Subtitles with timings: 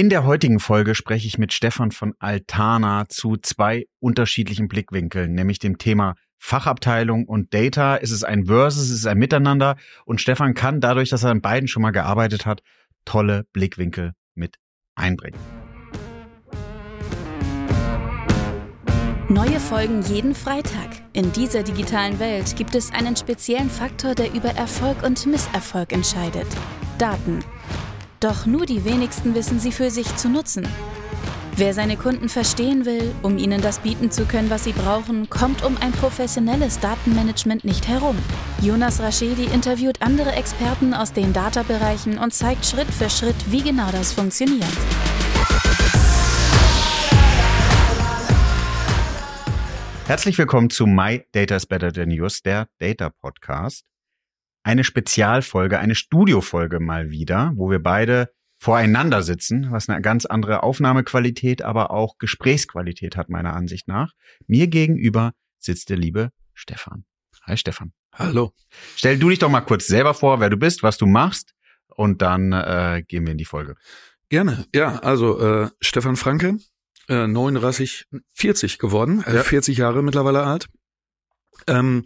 [0.00, 5.58] In der heutigen Folge spreche ich mit Stefan von Altana zu zwei unterschiedlichen Blickwinkeln, nämlich
[5.58, 7.96] dem Thema Fachabteilung und Data.
[7.96, 9.76] Ist es ein Versus, ist es ein Miteinander?
[10.06, 12.62] Und Stefan kann dadurch, dass er an beiden schon mal gearbeitet hat,
[13.04, 14.56] tolle Blickwinkel mit
[14.94, 15.38] einbringen.
[19.28, 20.88] Neue Folgen jeden Freitag.
[21.12, 26.46] In dieser digitalen Welt gibt es einen speziellen Faktor, der über Erfolg und Misserfolg entscheidet.
[26.96, 27.40] Daten.
[28.20, 30.68] Doch nur die wenigsten wissen sie für sich zu nutzen.
[31.56, 35.64] Wer seine Kunden verstehen will, um ihnen das bieten zu können, was sie brauchen, kommt
[35.64, 38.18] um ein professionelles Datenmanagement nicht herum.
[38.60, 43.90] Jonas Raschedi interviewt andere Experten aus den Data-Bereichen und zeigt Schritt für Schritt, wie genau
[43.90, 44.68] das funktioniert.
[50.06, 53.89] Herzlich willkommen zu My Data is Better Than Yours, der Data Podcast.
[54.62, 60.62] Eine Spezialfolge, eine Studiofolge mal wieder, wo wir beide voreinander sitzen, was eine ganz andere
[60.62, 64.12] Aufnahmequalität, aber auch Gesprächsqualität hat meiner Ansicht nach.
[64.46, 67.04] Mir gegenüber sitzt der liebe Stefan.
[67.44, 67.92] Hi Stefan.
[68.14, 68.52] Hallo.
[68.96, 71.54] Stell du dich doch mal kurz selber vor, wer du bist, was du machst
[71.88, 73.76] und dann äh, gehen wir in die Folge.
[74.28, 74.66] Gerne.
[74.74, 76.58] Ja, also äh, Stefan Franke,
[77.08, 79.42] äh, 39, 40 geworden, äh, ja.
[79.42, 80.68] 40 Jahre mittlerweile alt.
[81.66, 82.04] Ähm,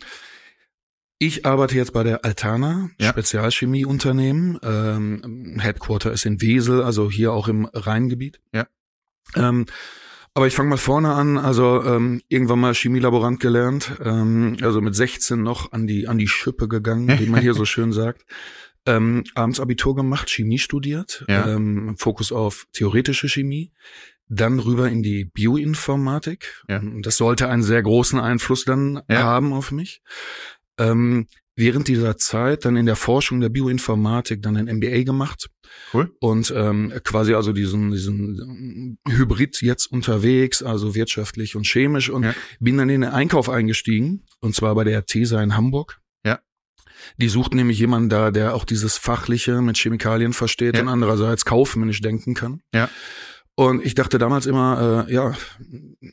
[1.27, 3.11] ich arbeite jetzt bei der Altana, ja.
[3.11, 4.58] Spezialchemieunternehmen.
[4.62, 8.41] Ähm, Headquarter ist in Wesel, also hier auch im Rheingebiet.
[8.53, 8.66] Ja.
[9.34, 9.66] Ähm,
[10.34, 11.39] aber ich fange mal vorne an.
[11.39, 16.28] Also ähm, irgendwann mal Chemielaborant gelernt, ähm, also mit 16 noch an die an die
[16.28, 18.27] Schippe gegangen, wie man hier so schön sagt.
[18.86, 21.48] Ähm, abends Abitur gemacht, Chemie studiert, ja.
[21.48, 23.72] ähm, Fokus auf theoretische Chemie
[24.28, 26.64] dann rüber in die Bioinformatik.
[26.69, 26.81] Ja.
[27.03, 29.22] Das sollte einen sehr großen Einfluss dann ja.
[29.22, 30.03] haben auf mich.
[30.78, 35.50] Ähm, während dieser Zeit dann in der Forschung der Bioinformatik dann ein MBA gemacht.
[35.92, 36.12] Cool.
[36.20, 42.34] Und ähm, quasi also diesen, diesen Hybrid jetzt unterwegs, also wirtschaftlich und chemisch und ja.
[42.58, 46.00] bin dann in den Einkauf eingestiegen und zwar bei der TESA in Hamburg.
[46.25, 46.41] Ja.
[47.19, 50.82] Die sucht nämlich jemanden da, der auch dieses Fachliche mit Chemikalien versteht ja.
[50.82, 52.62] und andererseits kaufmännisch denken kann.
[52.75, 52.91] Ja.
[53.56, 55.32] Und ich dachte damals immer, äh, ja,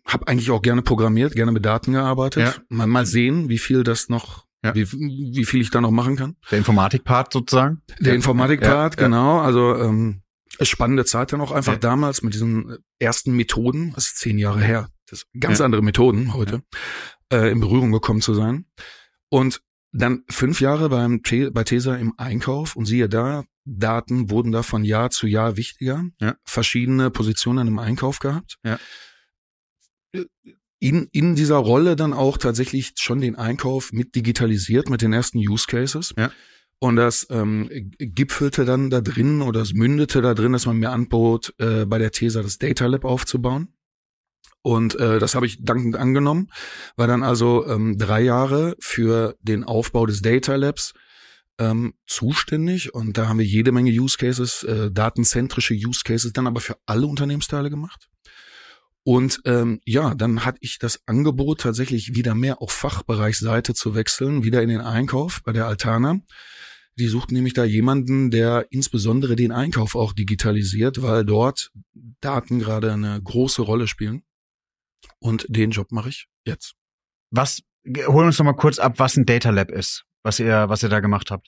[0.06, 2.44] habe eigentlich auch gerne programmiert, gerne mit Daten gearbeitet.
[2.44, 2.54] Ja.
[2.70, 4.76] Mal, mal sehen, wie viel das noch, ja.
[4.76, 6.36] wie, wie viel ich da noch machen kann.
[6.50, 7.82] Der Informatik-Part sozusagen?
[8.00, 9.40] Der Informatik-Part, ja, genau.
[9.40, 10.22] Also ähm,
[10.62, 14.90] spannende Zeit dann auch einfach damals mit diesen ersten Methoden, das ist zehn Jahre her,
[15.10, 16.62] das ganz andere Methoden heute,
[17.32, 18.66] äh, in Berührung gekommen zu sein.
[19.30, 19.62] Und
[19.94, 21.22] dann fünf Jahre beim
[21.54, 26.06] bei Tesa im Einkauf und siehe da, Daten wurden da von Jahr zu Jahr wichtiger.
[26.20, 26.36] Ja.
[26.44, 28.58] Verschiedene Positionen im Einkauf gehabt.
[28.64, 28.80] Ja.
[30.82, 35.38] In, in dieser Rolle dann auch tatsächlich schon den Einkauf mit digitalisiert mit den ersten
[35.38, 36.14] Use Cases.
[36.18, 36.32] Ja.
[36.80, 37.70] Und das ähm,
[38.00, 42.00] gipfelte dann da drin oder es mündete da drin, dass man mir anbot, äh, bei
[42.00, 43.76] der TESA das Data Lab aufzubauen.
[44.64, 46.50] Und äh, das habe ich dankend angenommen,
[46.96, 50.94] war dann also ähm, drei Jahre für den Aufbau des Data Labs
[51.60, 56.48] ähm, zuständig und da haben wir jede Menge Use Cases, äh, datenzentrische Use Cases, dann
[56.48, 58.08] aber für alle Unternehmensteile gemacht.
[59.04, 64.44] Und ähm, ja, dann hatte ich das Angebot tatsächlich wieder mehr auf Fachbereichsseite zu wechseln,
[64.44, 66.20] wieder in den Einkauf bei der Altana.
[67.00, 71.72] Die suchten nämlich da jemanden, der insbesondere den Einkauf auch digitalisiert, weil dort
[72.20, 74.24] Daten gerade eine große Rolle spielen.
[75.20, 76.76] Und den Job mache ich jetzt.
[77.32, 80.84] Was, holen uns noch mal kurz ab, was ein Data Lab ist was ihr, was
[80.84, 81.48] ihr da gemacht habt?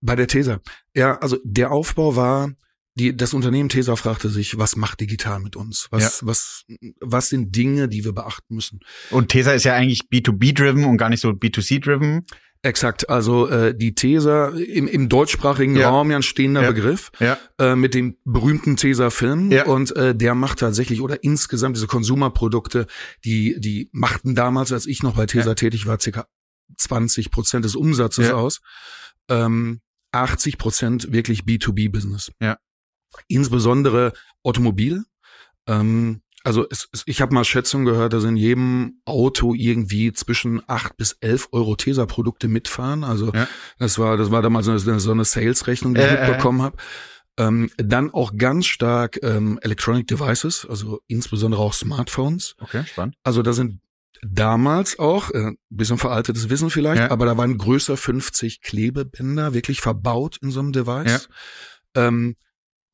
[0.00, 0.60] Bei der TESA.
[0.94, 2.52] Ja, also der Aufbau war,
[2.96, 5.88] die, das Unternehmen TESA fragte sich, was macht digital mit uns?
[5.90, 6.26] Was, ja.
[6.26, 6.64] was,
[7.00, 8.80] was sind Dinge, die wir beachten müssen?
[9.10, 12.24] Und TESA ist ja eigentlich B2B-driven und gar nicht so B2C-driven.
[12.62, 15.90] Exakt, also äh, die TESA im, im deutschsprachigen ja.
[15.90, 16.68] Raum ja ein stehender ja.
[16.70, 17.38] Begriff ja.
[17.58, 19.66] Äh, mit dem berühmten TESA-Film ja.
[19.66, 22.86] und äh, der macht tatsächlich oder insgesamt diese Konsumerprodukte,
[23.24, 26.26] die die machten damals, als ich noch bei TESA tätig war, circa
[26.76, 28.60] 20 Prozent des Umsatzes aus.
[29.28, 29.80] Ähm,
[30.12, 32.32] 80 Prozent wirklich B2B-Business.
[32.40, 32.56] Ja.
[33.28, 34.12] Insbesondere
[34.42, 35.04] Automobil.
[35.66, 40.62] Ähm, also es, es, ich habe mal Schätzungen gehört, dass in jedem Auto irgendwie zwischen
[40.68, 43.02] acht bis elf Euro Tesa-Produkte mitfahren.
[43.02, 43.48] Also ja.
[43.80, 46.62] das war das war damals so eine, so eine Sales-Rechnung, die äh, ich mitbekommen äh.
[46.62, 46.76] habe.
[47.38, 52.54] Ähm, dann auch ganz stark ähm, Electronic Devices, also insbesondere auch Smartphones.
[52.60, 53.16] Okay, spannend.
[53.24, 53.80] Also da sind
[54.22, 57.10] damals auch, äh, bisschen veraltetes Wissen vielleicht, ja.
[57.10, 61.28] aber da waren größer 50 Klebebänder wirklich verbaut in so einem Device.
[61.94, 62.06] Ja.
[62.06, 62.36] Ähm,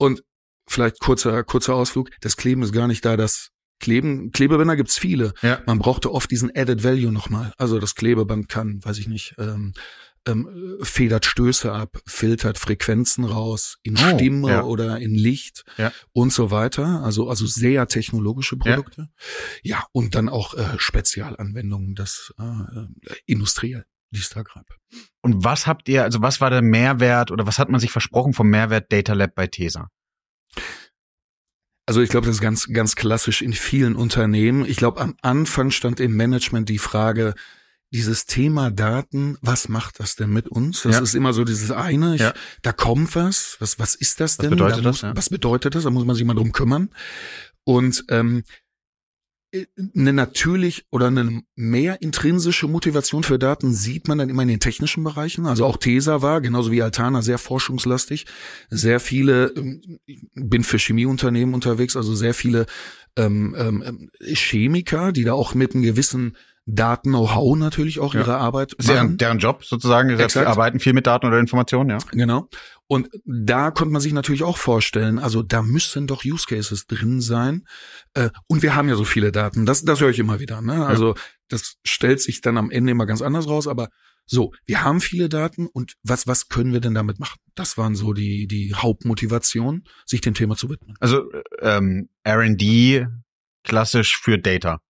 [0.02, 0.22] und
[0.68, 3.50] vielleicht kurzer, kurzer Ausflug, das Kleben ist gar nicht da, das
[3.80, 5.32] Kleben, Klebebänder gibt's viele.
[5.42, 5.60] Ja.
[5.66, 7.52] Man brauchte oft diesen Added Value nochmal.
[7.58, 9.72] Also das Klebeband kann, weiß ich nicht, ähm,
[10.24, 14.62] ähm, federt Stöße ab, filtert Frequenzen raus in Oh, Stimme ja.
[14.62, 15.90] oder in Licht Ja.
[16.12, 17.02] und so weiter.
[17.02, 19.08] Also also sehr technologische Produkte.
[19.64, 22.86] Ja, und dann auch äh, Spezialanwendungen, das äh, äh,
[23.26, 24.66] industriell, die Stargrab.
[25.22, 28.32] Und was habt ihr, also was war der Mehrwert oder was hat man sich versprochen
[28.34, 29.88] vom Mehrwert Data Lab bei TESA?
[31.86, 34.64] Also ich glaube, das ist ganz, ganz klassisch in vielen Unternehmen.
[34.64, 37.34] Ich glaube, am Anfang stand im Management die Frage,
[37.92, 40.82] dieses Thema Daten, was macht das denn mit uns?
[40.82, 41.02] Das Ja.
[41.02, 42.32] ist immer so dieses eine, ich, Ja.
[42.62, 44.50] da kommt was, was, was ist das Was denn?
[44.50, 45.16] bedeutet da das, muss, ja?
[45.16, 45.82] Was bedeutet das?
[45.84, 46.88] Da muss man sich mal drum kümmern.
[47.64, 48.44] Und ähm,
[49.94, 54.60] eine natürlich oder eine mehr intrinsische Motivation für Daten sieht man dann immer in den
[54.60, 55.46] technischen Bereichen.
[55.46, 58.26] Also auch TESA war, genauso wie Altana, sehr forschungslastig.
[58.70, 59.98] Sehr viele, ähm,
[60.34, 62.66] bin für Chemieunternehmen unterwegs, also sehr viele
[63.16, 68.20] ähm, ähm, Chemiker, die da auch mit einem gewissen Daten-Know-how natürlich auch Ja.
[68.20, 69.18] ihre Arbeit Deren, machen.
[69.18, 70.46] deren Job sozusagen, sie Exakt.
[70.46, 71.98] arbeiten viel mit Daten oder Informationen, ja.
[72.12, 72.48] Genau.
[72.86, 77.20] Und da konnte man sich natürlich auch vorstellen, also da müssen doch Use Cases drin
[77.20, 77.64] sein.
[78.14, 79.66] Äh, Und wir haben ja so viele Daten.
[79.66, 80.60] Das, das höre ich immer wieder.
[80.60, 80.84] Ne?
[80.86, 81.14] Also
[81.48, 83.66] das stellt sich dann am Ende immer ganz anders raus.
[83.66, 83.88] Aber
[84.26, 87.38] so, wir haben viele Daten und was, was können wir denn damit machen?
[87.54, 90.94] Das waren so die, die Hauptmotivation, sich dem Thema zu widmen.
[91.00, 91.24] Also
[91.60, 93.06] ähm, R&D
[93.64, 94.80] klassisch für Data.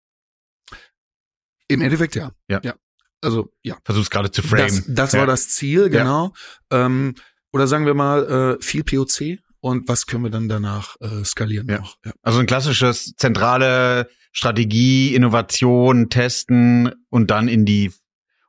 [1.72, 2.32] Im Endeffekt ja.
[2.48, 2.60] Ja.
[2.62, 2.74] ja.
[3.20, 3.76] Also ja.
[3.84, 4.66] Versuch's gerade zu framen.
[4.66, 5.20] Das, das ja.
[5.20, 6.32] war das Ziel, genau.
[6.70, 7.14] Ähm,
[7.52, 11.68] oder sagen wir mal äh, viel POC und was können wir dann danach äh, skalieren
[11.68, 11.78] Ja.
[11.78, 11.96] noch?
[12.04, 12.12] Ja.
[12.22, 17.92] Also ein klassisches zentrale Strategie, Innovation, Testen und dann in die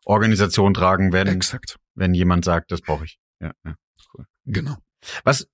[0.05, 1.77] Organisation tragen, wenn, Exakt.
[1.93, 3.19] wenn jemand sagt, das brauche ich.
[3.39, 3.75] Ja, ja.
[4.45, 4.77] Genau.
[5.23, 5.47] Was,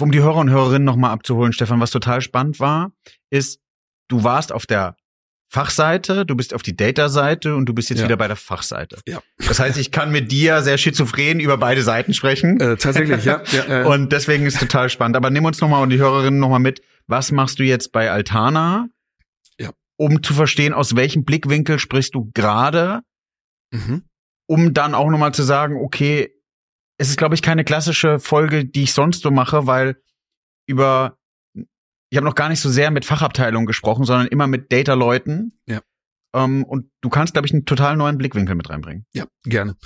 [0.00, 2.92] um die Hörer und Hörerinnen nochmal abzuholen, Stefan, was total spannend war,
[3.30, 3.60] ist,
[4.08, 4.96] du warst auf der
[5.50, 8.04] Fachseite, du bist auf die Data-Seite und du bist jetzt Ja.
[8.04, 8.98] wieder bei der Fachseite.
[9.06, 9.22] Ja.
[9.38, 12.60] Das heißt, ich kann mit dir sehr schizophren über beide Seiten sprechen.
[12.60, 13.42] Äh, tatsächlich, ja.
[13.52, 15.16] ja äh, Und deswegen ist total spannend.
[15.16, 16.82] Aber nimm uns nochmal und die Hörerinnen nochmal mit.
[17.06, 18.88] Was machst du jetzt bei Altana?
[19.58, 19.70] Ja.
[19.96, 23.00] Um zu verstehen, aus welchem Blickwinkel sprichst du gerade,
[23.70, 24.02] mhm.
[24.46, 26.30] um dann auch nochmal zu sagen, okay,
[26.98, 29.96] es ist, glaube ich, keine klassische Folge, die ich sonst so mache, weil
[30.66, 31.17] über
[32.10, 35.58] ich habe noch gar nicht so sehr mit Fachabteilungen gesprochen, sondern immer mit Data-Leuten.
[35.66, 35.80] Ja.
[36.34, 39.06] Ähm, und du kannst, glaube ich, einen total neuen Blickwinkel mit reinbringen.
[39.12, 39.76] Ja, gerne.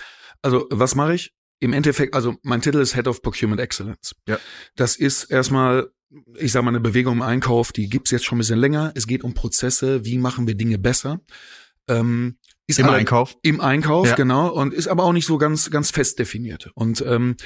[0.43, 1.33] Also, was mache ich?
[1.61, 4.15] Im Endeffekt, also mein Titel ist Head of Procurement Excellence.
[4.27, 4.39] Ja.
[4.75, 5.91] Das ist erstmal,
[6.37, 8.91] ich sage mal, eine Bewegung im Einkauf, die gibt's jetzt schon ein bisschen länger.
[8.97, 11.21] Es geht um Prozesse, wie machen wir Dinge besser.
[11.89, 13.37] Ähm, ist Im alle- Einkauf.
[13.43, 14.15] Im Einkauf, Ja.
[14.17, 14.49] genau.
[14.53, 16.71] Und ist aber auch nicht so ganz, ganz fest definiert.
[16.75, 17.37] Und ähm,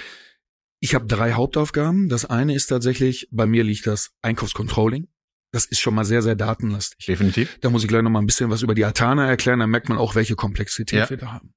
[0.80, 2.08] ich habe drei Hauptaufgaben.
[2.08, 5.08] Das eine ist tatsächlich, bei mir liegt das Einkaufscontrolling.
[5.52, 7.06] Das ist schon mal sehr, sehr datenlastig.
[7.06, 7.58] Definitiv.
[7.60, 9.88] Da muss ich gleich noch mal ein bisschen was über die Altana erklären, dann merkt
[9.88, 11.10] man auch, welche Komplexität Ja.
[11.10, 11.54] wir da haben.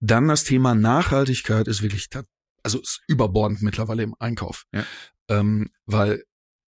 [0.00, 2.08] Dann das Thema Nachhaltigkeit ist wirklich,
[2.62, 4.64] also ist überbordend mittlerweile im Einkauf.
[4.72, 4.84] Ja.
[5.28, 6.24] Ähm, weil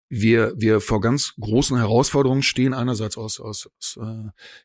[0.10, 4.00] wir, wir vor ganz großen Herausforderungen stehen, einerseits aus, aus, aus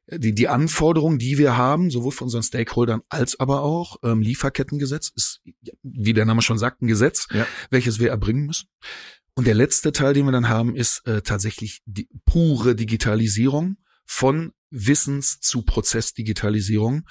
[0.07, 4.21] äh, die, die Anforderungen, die wir haben, sowohl von unseren Stakeholdern als aber auch ähm,
[4.23, 5.43] Lieferkettengesetz ist,
[5.83, 7.47] wie der Name schon sagt, ein Gesetz, Ja.
[7.71, 8.69] welches wir erbringen müssen.
[9.35, 13.77] Und der letzte Teil, den wir dann haben, ist äh, tatsächlich die pure Digitalisierung
[14.07, 17.07] von Wissens- zu Prozessdigitalisierung,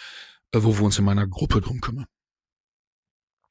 [0.52, 2.08] äh, wo wir uns in meiner Gruppe drum kümmern.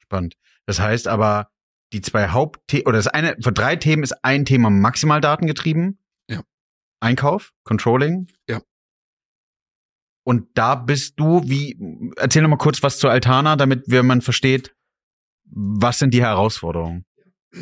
[0.00, 0.37] Spannend.
[0.67, 1.49] Das heißt aber,
[1.92, 5.98] die zwei Hauptthemen, oder das eine, von drei Themen ist ein Thema maximal datengetrieben.
[6.28, 6.42] Ja.
[7.00, 8.28] Einkauf, Controlling.
[8.48, 8.60] Ja.
[10.24, 11.78] Und da bist du, wie,
[12.17, 14.74] erzähl noch mal kurz was zu Altana, damit wir man versteht,
[15.44, 17.05] was sind die Herausforderungen?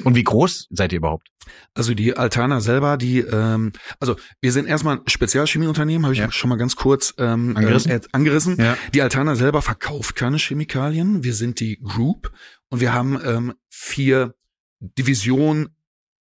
[0.04, 1.28] Und wie groß seid ihr überhaupt?
[1.74, 6.30] Also die Altana selber, die, ähm, also wir sind erstmal ein Spezialchemieunternehmen, habe ich Ja.
[6.30, 7.90] schon mal ganz kurz ähm, Angerissen?
[7.90, 8.56] Äh, angerissen.
[8.60, 8.76] Ja.
[8.94, 11.24] Die Altana selber verkauft keine Chemikalien.
[11.24, 12.32] Wir sind die Group
[12.68, 14.34] und wir haben ähm, vier
[14.80, 15.70] Divisionen.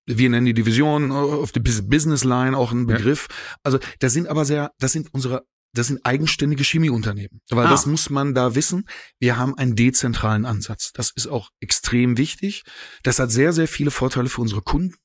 [0.06, 2.96] Wir nennen die Division auf die Bus- Business Line auch ein Ja.
[2.98, 3.28] Begriff.
[3.64, 7.42] Also das sind aber sehr, das sind unsere, das sind eigenständige Chemieunternehmen.
[7.50, 7.70] Weil Ah.
[7.70, 8.86] das muss man da wissen.
[9.20, 10.92] Wir haben einen dezentralen Ansatz.
[10.94, 12.64] Das ist auch extrem wichtig.
[13.04, 14.96] Das hat sehr, sehr viele Vorteile für unsere Kunden.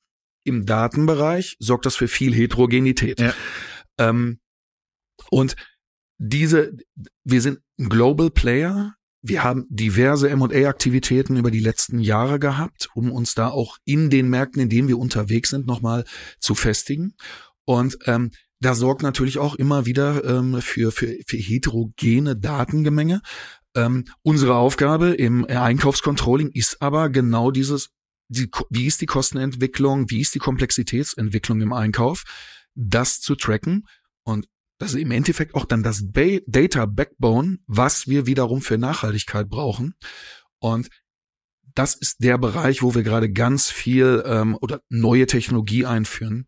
[0.44, 3.21] Im Datenbereich sorgt das für viel Heterogenität.
[3.21, 3.35] Ja.
[3.99, 4.40] Ähm,
[5.30, 5.56] und
[6.18, 6.73] diese,
[7.25, 8.94] wir sind ein Global Player.
[9.23, 14.28] Wir haben diverse M&A-Aktivitäten über die letzten Jahre gehabt, um uns da auch in den
[14.28, 16.04] Märkten, in denen wir unterwegs sind, nochmal
[16.40, 17.14] zu festigen.
[17.64, 18.33] Und ähm,
[18.64, 23.21] da sorgt natürlich auch immer wieder ähm, für, für, für heterogene Datengemenge.
[23.76, 27.90] Ähm, unsere Aufgabe im Einkaufscontrolling ist aber genau dieses,
[28.28, 32.25] die, wie ist die Kostenentwicklung, wie ist die Komplexitätsentwicklung im Einkauf,
[32.75, 33.87] das zu tracken.
[34.23, 34.47] Und
[34.78, 39.49] Das ist im Endeffekt auch dann das ba Data Backbone, was wir wiederum für Nachhaltigkeit
[39.49, 39.94] brauchen.
[40.59, 40.88] Und
[41.75, 46.47] das ist der Bereich, wo wir gerade ganz viel ähm, oder neue Technologie einführen,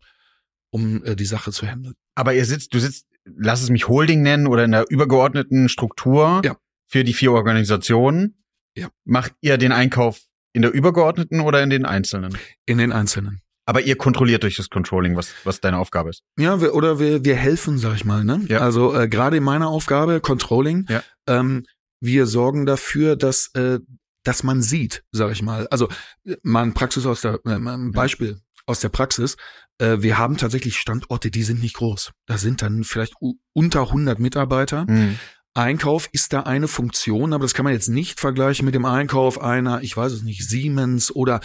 [0.71, 1.95] um äh, die Sache zu handeln.
[2.17, 6.41] Aber ihr sitzt, du sitzt, lass es mich Holding nennen oder in der übergeordneten Struktur
[6.43, 6.57] Ja.
[6.87, 8.43] für die vier Organisationen.
[8.75, 8.89] Ja.
[9.05, 10.21] Macht ihr den Einkauf
[10.53, 12.35] in der übergeordneten oder in den einzelnen?
[12.65, 13.41] In den Einzelnen.
[13.65, 16.23] Aber ihr kontrolliert durch das Controlling, was, was deine Aufgabe ist.
[16.39, 18.23] Ja, wir, oder wir, wir helfen, sag ich mal.
[18.23, 18.45] Ne?
[18.47, 18.59] Ja.
[18.59, 21.03] Also äh, gerade in meiner Aufgabe, Controlling, Ja.
[21.27, 21.65] ähm,
[21.99, 23.79] wir sorgen dafür, dass, äh,
[24.23, 25.67] dass man sieht, sag ich mal.
[25.67, 25.89] Also
[26.25, 29.35] äh, mal ein Praxis aus der, äh, ein Beispiel aus der Praxis.
[29.79, 32.11] Äh, wir haben tatsächlich Standorte, die sind nicht groß.
[32.25, 33.13] Da sind dann vielleicht
[33.53, 34.85] unter 100 Mitarbeiter.
[34.87, 35.19] Hm.
[35.53, 39.41] Einkauf ist da eine Funktion, aber das kann man jetzt nicht vergleichen mit dem Einkauf
[39.41, 41.41] einer, ich weiß es nicht, Siemens oder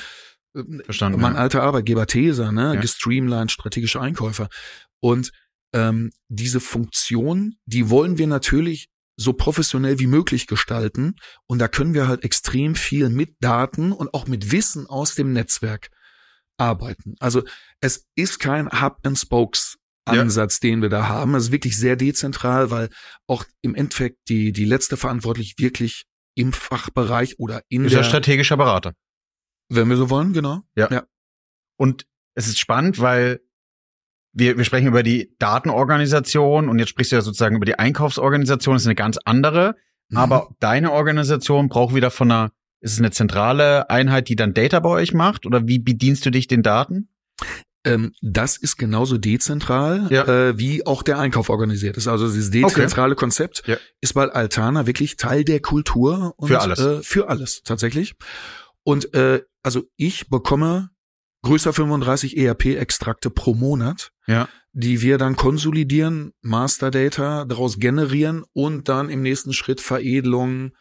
[0.55, 1.21] äh, Verstanden.
[1.21, 1.41] mein ja.
[1.41, 2.81] alter Arbeitgeber Tesa, ne, Ja.
[2.81, 4.49] gestreamlined, strategische Einkäufer.
[5.01, 5.33] Und
[5.75, 11.17] ähm, diese Funktion, die wollen wir natürlich so professionell wie möglich gestalten.
[11.47, 15.33] Und da können wir halt extrem viel mit Daten und auch mit Wissen aus dem
[15.33, 15.91] Netzwerk
[16.59, 17.15] arbeiten.
[17.21, 17.43] Also
[17.81, 19.79] es ist kein Hub-and-Spokes.
[20.05, 21.37] Ansatz, den wir da haben.
[21.37, 22.89] Es ist wirklich sehr dezentral, weil
[23.29, 28.05] auch im Endeffekt die, die letzte verantwortlich wirklich im Fachbereich oder in Ist ja der,
[28.09, 28.95] strategischer Berater.
[29.69, 30.63] wenn wir so wollen, genau.
[31.77, 33.41] Und es ist spannend, weil
[34.35, 38.75] wir, wir sprechen über die Datenorganisation und jetzt sprichst du ja sozusagen über die Einkaufsorganisation,
[38.75, 39.77] das ist eine ganz andere.
[40.09, 40.17] Mhm.
[40.17, 44.79] Aber deine Organisation braucht wieder von einer, ist es eine zentrale Einheit, die dann Data
[44.81, 45.47] bei euch macht?
[45.47, 47.09] Oder wie bedienst du dich den Daten?
[47.85, 50.25] Ähm, das ist genauso dezentral, Ja.
[50.27, 52.07] äh, wie auch der Einkauf organisiert ist.
[52.07, 53.77] Also dieses dezentrale Konzept Ja.
[54.01, 56.79] ist bei Altana wirklich Teil der Kultur und Für alles.
[56.79, 58.15] Äh, für alles tatsächlich.
[58.85, 60.91] Und äh, also ich bekomme
[61.43, 64.49] größer 35 ERP-Extrakte pro Monat, Ja.
[64.73, 70.73] die wir dann konsolidieren, Master Data daraus generieren und dann im nächsten Schritt Veredelung,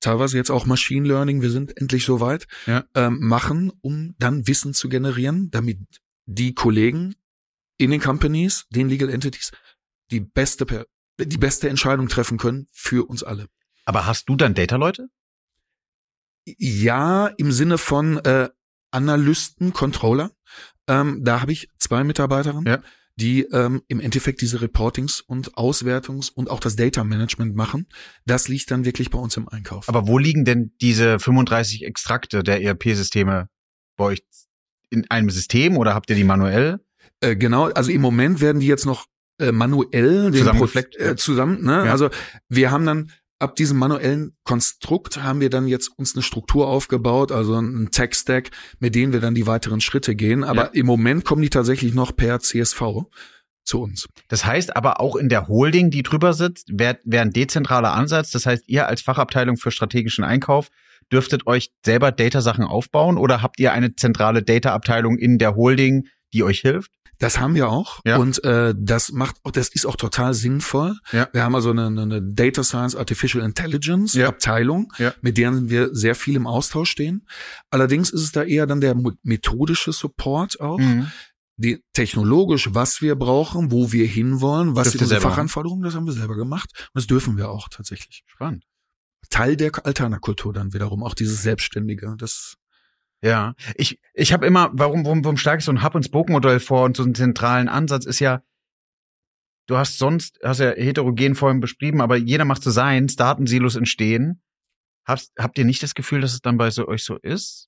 [0.00, 2.84] teilweise jetzt auch Machine Learning, wir sind endlich soweit, Ja.
[2.94, 5.78] ähm, machen, um dann Wissen zu generieren, damit
[6.26, 7.14] die Kollegen
[7.78, 9.52] in den Companies, den Legal Entities,
[10.10, 10.86] die beste,
[11.18, 13.46] die beste Entscheidung treffen können für uns alle.
[13.84, 15.08] Aber hast du dann Data-Leute?
[16.46, 18.48] Ja, im Sinne von äh,
[18.90, 20.30] Analysten, Controller.
[20.88, 22.82] Ähm, da habe ich zwei Mitarbeiterinnen, Ja.
[23.20, 27.86] Die ähm, im Endeffekt diese Reportings und Auswertungs- und auch das Data Management machen.
[28.26, 29.88] Das liegt dann wirklich bei uns im Einkauf.
[29.88, 33.48] Aber wo liegen denn diese 35 Extrakte der ERP-Systeme
[33.96, 34.22] bei euch?
[34.92, 36.80] In einem System oder habt ihr die manuell?
[37.20, 39.06] Äh, genau, also im Moment werden die jetzt noch
[39.38, 40.66] äh, manuell den Pro-
[40.98, 41.84] äh, zusammen, ne?
[41.86, 41.92] Ja.
[41.92, 42.10] Also
[42.48, 47.32] wir haben dann ab diesem manuellen Konstrukt haben wir dann jetzt uns eine Struktur aufgebaut,
[47.32, 50.44] also ein Tech-Stack, mit denen wir dann die weiteren Schritte gehen.
[50.44, 50.70] Aber Ja.
[50.72, 53.06] im Moment kommen die tatsächlich noch per CSV
[53.64, 54.08] zu uns.
[54.28, 58.30] Das heißt aber auch in der Holding, die drüber sitzt, wäre wär ein dezentraler Ansatz.
[58.30, 60.68] Das heißt, ihr als Fachabteilung für strategischen Einkauf
[61.12, 66.44] dürftet euch selber Data-Sachen aufbauen oder habt ihr eine zentrale Data-Abteilung in der Holding, die
[66.44, 66.92] euch hilft?
[67.20, 68.16] Das haben wir auch Ja.
[68.16, 70.96] und äh, das macht, das ist auch total sinnvoll.
[71.12, 71.28] Ja.
[71.32, 74.28] Wir haben also eine, eine Data Science Artificial Intelligence Ja.
[74.28, 75.14] Abteilung, Ja.
[75.20, 77.26] mit deren wir sehr viel im Austausch stehen.
[77.70, 81.12] Allerdings ist es da eher dann der methodische Support auch, Mhm.
[81.56, 86.14] die technologisch, was wir brauchen, wo wir hinwollen, was sind unsere Fachanforderungen, das haben wir
[86.14, 88.24] selber gemacht und das dürfen wir auch tatsächlich.
[88.26, 88.64] Spannend.
[89.28, 92.56] Teil der Alternakultur dann wiederum, auch dieses Selbstständige, das
[93.22, 96.96] Ja, ich, ich habe immer, warum, warum, warum schlage ich so ein Hub-and-Spoke-Modell vor und
[96.96, 98.42] so einen zentralen Ansatz ist ja,
[99.66, 104.42] du hast sonst, hast ja heterogen vorhin beschrieben, aber jeder macht so seins, Datensilos entstehen.
[105.04, 107.66] Habt, habt ihr nicht das Gefühl, dass es dann bei so euch so ist?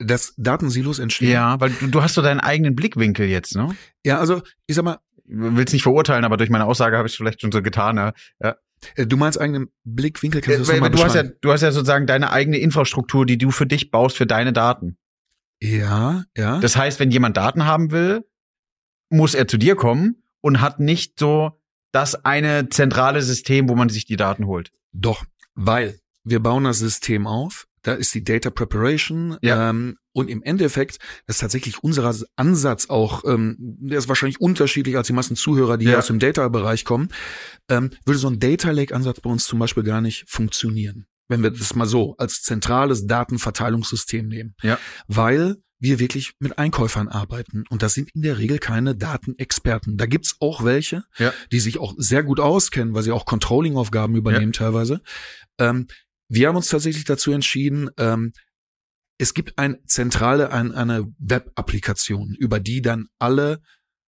[0.00, 1.32] dass Datensilos entstehen.
[1.32, 3.76] Ja, weil du, du hast so deinen eigenen Blickwinkel jetzt, ne?
[4.04, 7.16] ja, also ich sag mal, Willst nicht verurteilen, aber durch meine Aussage habe ich es
[7.16, 8.14] vielleicht schon so getan.
[8.42, 8.56] Ja.
[8.94, 11.62] Äh, du meinst eigenen Blickwinkel, kannst du das Weil, nochmal du hast ja, du hast
[11.62, 14.96] ja sozusagen deine eigene Infrastruktur, die du für dich baust für deine Daten.
[15.60, 16.60] Ja, ja.
[16.60, 18.24] Das heißt, wenn jemand Daten haben will,
[19.10, 21.60] muss er zu dir kommen und hat nicht so
[21.92, 24.70] das eine zentrale System, wo man sich die Daten holt.
[24.92, 29.70] Doch, weil wir bauen das System auf, da ist die Data Preparation Ja.
[29.70, 35.06] ähm, und im Endeffekt, ist tatsächlich unser Ansatz auch, ähm, der ist wahrscheinlich unterschiedlich als
[35.06, 35.98] die meisten Zuhörer, die Ja.
[35.98, 37.08] aus dem Data-Bereich kommen,
[37.68, 41.50] ähm, würde so ein Data Lake-Ansatz bei uns zum Beispiel gar nicht funktionieren, wenn wir
[41.50, 44.54] das mal so als zentrales Datenverteilungssystem nehmen.
[44.62, 44.78] Ja.
[45.06, 47.62] Weil wir wirklich mit Einkäufern arbeiten.
[47.70, 49.96] Und das sind in der Regel keine Datenexperten.
[49.96, 51.32] Da gibt's auch welche, Ja.
[51.52, 55.00] die sich auch sehr gut auskennen, weil sie auch Controlling-Aufgaben übernehmen teilweise.
[55.58, 55.86] Ähm,
[56.28, 58.32] wir haben uns tatsächlich dazu entschieden, ähm,
[59.18, 63.60] es gibt ein zentrale, ein, eine Web-Applikation, über die dann alle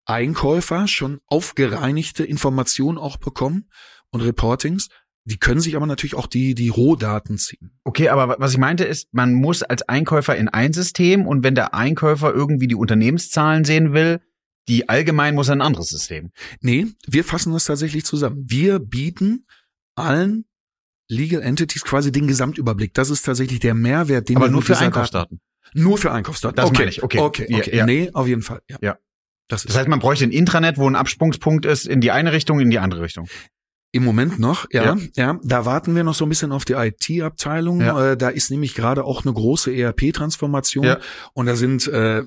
[0.07, 3.69] Einkäufer schon aufgereinigte Informationen auch bekommen
[4.11, 4.89] und Reportings.
[5.25, 7.79] Die können sich aber natürlich auch die, die Rohdaten ziehen.
[7.85, 11.55] Okay, aber was ich meinte ist, man muss als Einkäufer in ein System und wenn
[11.55, 14.21] der Einkäufer irgendwie die Unternehmenszahlen sehen will,
[14.69, 16.31] die allgemein muss ein anderes System.
[16.61, 18.45] Nee, wir fassen das tatsächlich zusammen.
[18.49, 19.47] Wir bieten
[19.95, 20.47] allen
[21.11, 22.95] Legal Entities quasi den Gesamtüberblick.
[22.95, 25.41] Das ist tatsächlich der Mehrwert, den aber wir nur für Einkaufsdaten.
[25.73, 26.57] Daten- Nur für Einkaufsdaten.
[26.57, 26.79] Das okay.
[26.79, 27.19] meine ich, okay.
[27.19, 27.77] Okay, Ja, okay.
[27.77, 27.87] ja.
[27.87, 28.61] Nee, auf jeden Fall.
[28.69, 28.79] Ja.
[28.81, 28.97] Ja.
[29.49, 32.61] Das Das heißt, man bräuchte ein Intranet, wo ein Absprungspunkt ist in die eine Richtung,
[32.61, 33.29] in die andere Richtung.
[33.93, 34.97] Im Moment noch, ja, Ja.
[35.17, 35.39] ja.
[35.43, 37.81] Da warten wir noch so ein bisschen auf die IT-Abteilung.
[37.81, 38.13] Ja.
[38.13, 40.85] Äh, da ist nämlich gerade auch eine große ERP-Transformation.
[40.85, 40.99] Ja.
[41.33, 42.23] Und da sind äh,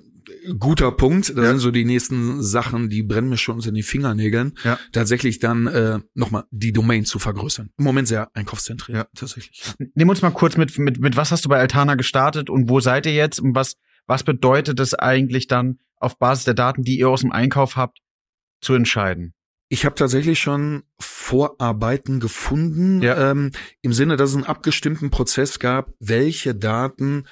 [0.60, 1.36] guter Punkt.
[1.36, 1.50] Da Ja.
[1.50, 4.54] sind so die nächsten Sachen, die brennen mir schon unter den Fingernägeln.
[4.64, 4.78] Ja.
[4.92, 7.70] Tatsächlich dann äh, nochmal die Domain zu vergrößern.
[7.78, 9.06] Im Moment sehr einkaufszentriert, Ja.
[9.16, 9.64] tatsächlich.
[9.96, 12.80] Nimm uns mal kurz mit, mit, mit was hast du bei Altana gestartet und wo
[12.80, 13.76] seid ihr jetzt und was,
[14.08, 18.00] was bedeutet es eigentlich dann auf Basis der Daten, die ihr aus dem Einkauf habt,
[18.62, 19.34] zu entscheiden?
[19.70, 23.32] Ich habe tatsächlich schon Vorarbeiten gefunden, Ja.
[23.32, 27.24] ähm, im Sinne, dass es einen abgestimmten Prozess gab, welche Daten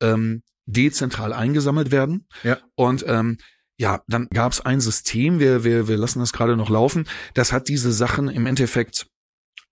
[0.00, 2.26] ähm, dezentral eingesammelt werden.
[2.42, 2.58] Ja.
[2.74, 3.38] Und ähm,
[3.76, 7.52] ja, dann gab es ein System, wir, wir, wir lassen das gerade noch laufen, das
[7.52, 9.06] hat diese Sachen im Endeffekt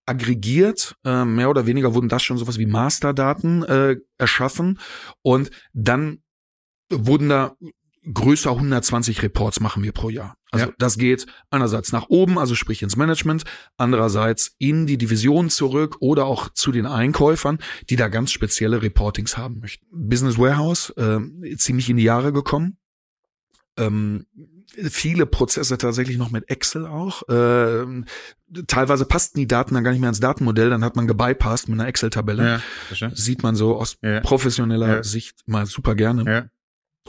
[0.07, 4.81] aggregiert, äh, mehr oder weniger wurden das schon sowas wie Masterdaten äh, erschaffen
[5.23, 6.23] und dann
[6.91, 7.57] wurden da
[8.13, 10.37] größer 120 Reports machen wir pro Jahr.
[10.53, 10.73] Also Ja.
[10.79, 13.43] das geht einerseits nach oben, also sprich ins Management,
[13.79, 17.59] andererseits in die Division zurück oder auch zu den Einkäufern,
[17.91, 19.87] die da ganz spezielle Reportings haben möchten.
[19.91, 22.77] Business Warehouse, äh, ziemlich in die Jahre gekommen.
[23.79, 24.27] Ähm,
[24.91, 27.23] viele Prozesse tatsächlich noch mit Excel auch.
[27.31, 28.05] Ähm,
[28.67, 31.81] teilweise passten die Daten dann gar nicht mehr ins Datenmodell, dann hat man gebypasst mit
[31.81, 32.61] einer Excel-Tabelle.
[32.89, 33.11] verstehe.
[33.15, 34.21] Sieht man so aus Ja.
[34.21, 35.03] professioneller Ja.
[35.03, 36.31] Sicht mal super gerne.
[36.31, 36.45] Ja.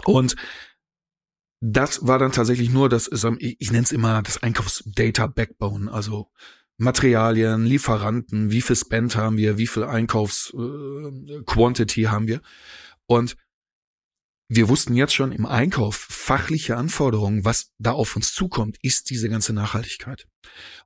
[0.05, 0.35] Und
[1.65, 3.07] das war dann tatsächlich nur das,
[3.39, 6.29] ich, nenne es immer das Einkaufsdata Backbone, also
[6.75, 12.41] Materialien, Lieferanten, wie viel Spend haben wir, wie viel Einkaufs äh, haben wir.
[13.05, 13.37] Und
[14.49, 19.29] wir wussten jetzt schon im Einkauf fachliche Anforderungen, was da auf uns zukommt, ist diese
[19.29, 20.27] ganze Nachhaltigkeit.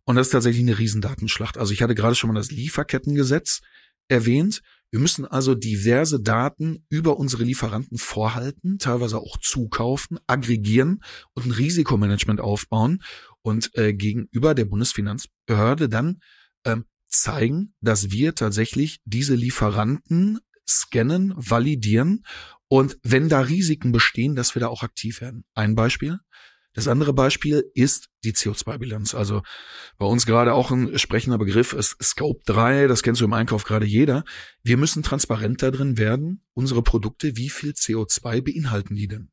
[0.04, 1.58] Und das ist tatsächlich eine Riesendatenschlacht.
[1.58, 3.62] Also ich hatte gerade schon mal das Lieferkettengesetz
[4.10, 4.62] erwähnt.
[4.90, 11.52] Wir müssen also diverse Daten über unsere Lieferanten vorhalten, teilweise auch zukaufen, aggregieren und ein
[11.52, 13.04] Risikomanagement aufbauen
[13.42, 16.22] und äh, gegenüber der Bundesfinanzbehörde dann
[16.66, 22.24] ähm, zeigen, dass wir tatsächlich diese Lieferanten scannen, validieren
[22.70, 25.46] und wenn da Risiken bestehen, dass wir da auch aktiv werden.
[25.54, 26.20] Ein Beispiel.
[26.78, 29.16] Das andere Beispiel ist die CO2-Bilanz.
[29.16, 29.42] Also
[29.98, 33.64] bei uns gerade auch ein sprechender Begriff ist Scope 3, das kennst du im Einkauf
[33.64, 34.24] gerade jeder.
[34.62, 39.32] Wir müssen transparent da drin werden, unsere Produkte, wie viel CO2 beinhalten die denn?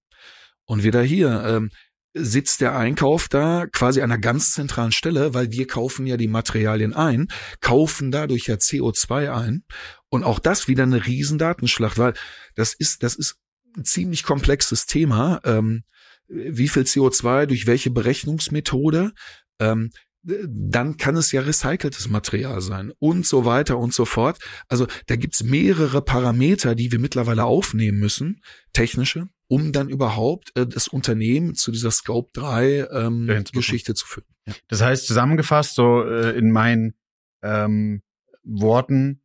[0.65, 1.71] Und wieder hier ähm,
[2.15, 6.29] sitzt der Einkauf da quasi an einer ganz zentralen Stelle, weil wir kaufen ja die
[6.29, 7.29] Materialien ein,
[7.61, 9.65] kaufen dadurch ja CO2 ein.
[10.09, 12.15] Und auch das wieder eine Riesendatenschlacht, weil
[12.55, 13.37] das ist, das ist
[13.77, 15.43] ein ziemlich komplexes Thema.
[15.45, 15.85] Ähm,
[16.29, 19.13] wie viel CO2 durch welche Berechnungsmethode?
[19.61, 19.91] Ähm,
[20.25, 24.39] dann kann es ja recyceltes Material sein und so weiter und so fort.
[24.69, 28.41] Also da gibt's mehrere Parameter, die wir mittlerweile aufnehmen müssen,
[28.73, 33.45] technische, um dann überhaupt äh, das Unternehmen zu dieser Scope 3 ähm.
[33.53, 34.27] Geschichte zu führen.
[34.69, 36.95] Das heißt, zusammengefasst, so äh, in meinen
[37.43, 38.03] ähm,
[38.43, 39.23] Worten,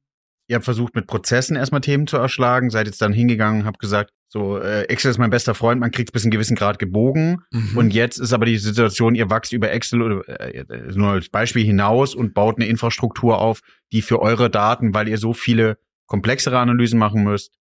[0.47, 4.11] ihr habt versucht, mit Prozessen erstmal Themen zu erschlagen, seid jetzt dann hingegangen, habt gesagt,
[4.31, 7.41] so, äh, Excel ist mein bester Freund, man kriegt bis einen gewissen Grad gebogen.
[7.51, 7.77] Mhm.
[7.77, 10.63] Und jetzt ist aber die Situation, ihr wächst über Excel oder äh,
[10.93, 13.61] nur als Beispiel hinaus und baut eine Infrastruktur auf,
[13.91, 17.51] die für eure Daten, weil ihr so viele komplexere Analysen machen müsst.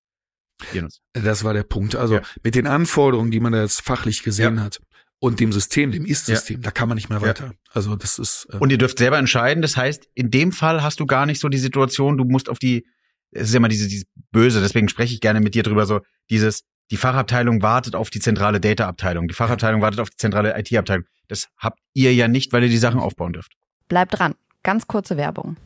[1.13, 1.95] Das war der Punkt.
[1.97, 2.23] Also Ja.
[2.43, 4.65] mit den Anforderungen, die man da jetzt fachlich gesehen Ja.
[4.65, 4.81] hat
[5.21, 7.53] und dem System, dem Ist-System, da kann man nicht mehr weiter.
[7.73, 9.63] Also das ist äh, Und ihr dürft selber entscheiden.
[9.63, 12.59] Das heißt, in dem Fall hast du gar nicht so die Situation, du musst auf
[12.59, 12.87] die,
[13.31, 16.01] es ist ja immer diese, dieses Böse, deswegen spreche ich gerne mit dir drüber, so
[16.31, 21.05] dieses, die Fachabteilung wartet auf die zentrale Data-Abteilung, die Fachabteilung wartet auf die zentrale IT-Abteilung.
[21.29, 23.53] Das habt ihr ja nicht, weil ihr die Sachen aufbauen dürft.
[23.89, 24.35] Bleibt dran.
[24.63, 25.57] Ganz kurze Werbung.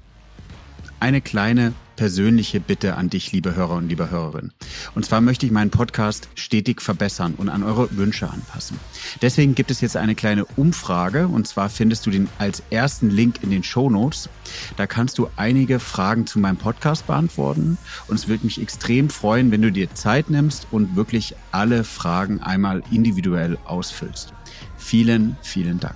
[1.01, 1.72] eine kleine
[2.03, 4.53] persönliche Bitte an dich, liebe Hörer und liebe Hörerinnen.
[4.97, 8.77] Und zwar möchte ich meinen Podcast stetig verbessern und an eure Wünsche anpassen.
[9.21, 13.45] Deswegen gibt es jetzt eine kleine Umfrage und zwar findest du den als ersten Link
[13.45, 14.29] in den Show Notes.
[14.77, 19.53] Da kannst du einige Fragen zu meinem Podcast beantworten und es würde mich extrem freuen,
[19.53, 24.35] wenn du dir Zeit nimmst und wirklich alle Fragen einmal individuell ausfüllst.
[24.77, 25.95] Vielen, vielen Dank.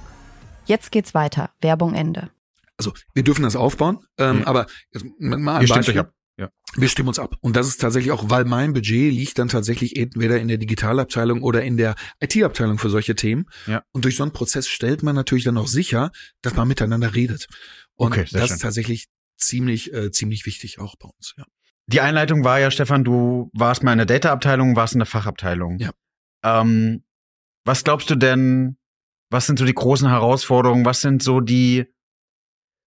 [0.66, 1.50] Jetzt geht's weiter.
[1.60, 2.30] Werbung Ende.
[2.78, 4.44] Also wir dürfen das aufbauen, ähm, Mhm.
[4.44, 6.04] aber jetzt mal ein Beispiel.
[6.38, 6.50] Ja.
[6.74, 7.36] Wir stimmen uns ab.
[7.40, 11.42] Und das ist tatsächlich auch, weil mein Budget liegt dann tatsächlich entweder in der Digitalabteilung
[11.42, 13.46] oder in der IT-Abteilung für solche Themen.
[13.66, 13.82] Ja.
[13.92, 16.10] Und durch so einen Prozess stellt man natürlich dann auch sicher,
[16.42, 17.46] dass man miteinander redet.
[17.94, 18.56] Und Okay, sehr das schön.
[18.56, 19.06] ist tatsächlich
[19.38, 21.32] ziemlich, äh, ziemlich wichtig auch bei uns.
[21.38, 21.44] Ja.
[21.86, 25.78] Die Einleitung war ja, Stefan, du warst mal in der Data-Abteilung, warst in der Fachabteilung.
[25.78, 25.92] Ja.
[26.44, 27.02] Ähm,
[27.64, 28.76] was glaubst du denn,
[29.30, 31.86] was sind so die großen Herausforderungen, was sind so die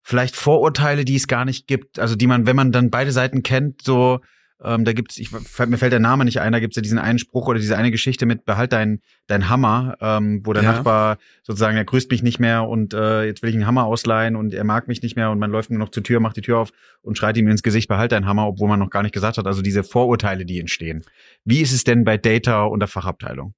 [0.10, 2.00] vielleicht Vorurteile, die es gar nicht gibt?
[2.00, 4.22] Also die man, wenn man dann beide Seiten kennt, so,
[4.63, 7.19] ähm, da gibt's, ich, mir fällt der Name nicht ein, da gibt's ja diesen einen
[7.19, 10.72] Spruch oder diese eine Geschichte mit behalt dein, dein Hammer, ähm, wo der Ja.
[10.72, 14.36] Nachbar sozusagen, er grüßt mich nicht mehr und äh, jetzt will ich einen Hammer ausleihen
[14.36, 16.41] und er mag mich nicht mehr und man läuft nur noch zur Tür, macht die
[16.41, 16.72] Tür auf
[17.04, 19.45] und schreit ihm ins Gesicht, behalt dein Hammer, obwohl man noch gar nicht gesagt hat.
[19.45, 21.04] Also diese Vorurteile, die entstehen.
[21.45, 23.54] Wie ist es denn bei Data und der Fachabteilung?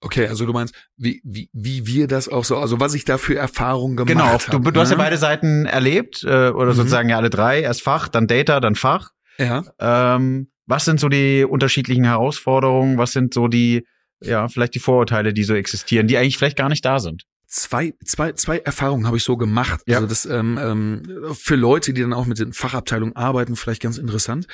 [0.00, 3.18] Okay, also du meinst, wie, wie, wie wir das auch so, also was ich da
[3.18, 4.60] für Erfahrungen gemacht Genau, habe.
[4.64, 5.02] du, du hast ja ne?
[5.02, 6.76] beide Seiten erlebt, äh, oder Mhm.
[6.76, 9.10] sozusagen ja alle drei, erst Fach, dann Data, dann Fach.
[9.38, 9.64] Ja.
[9.80, 12.98] Ähm, was sind so die unterschiedlichen Herausforderungen?
[12.98, 13.86] Was sind so die,
[14.20, 17.24] ja, vielleicht die Vorurteile, die so existieren, die eigentlich vielleicht gar nicht da sind?
[17.50, 19.80] zwei, zwei, zwei Erfahrungen habe ich so gemacht.
[19.86, 19.96] Ja.
[19.96, 23.96] Also das ähm, ähm, für Leute, die dann auch mit den Fachabteilungen arbeiten, vielleicht ganz
[23.96, 24.46] interessant.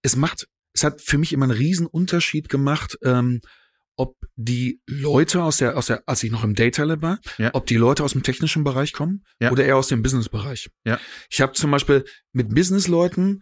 [0.00, 3.42] Es macht, es hat für mich immer einen riesen Unterschied gemacht, ähm,
[3.98, 7.50] ob die Leute aus der, aus der, als ich noch im Data Lab war, Ja.
[7.52, 9.50] ob die Leute aus dem technischen Bereich kommen Ja.
[9.50, 10.70] oder eher aus dem Business-Bereich.
[10.86, 10.98] Ja.
[11.30, 13.40] Ich habe zum Beispiel mit Business-Leuten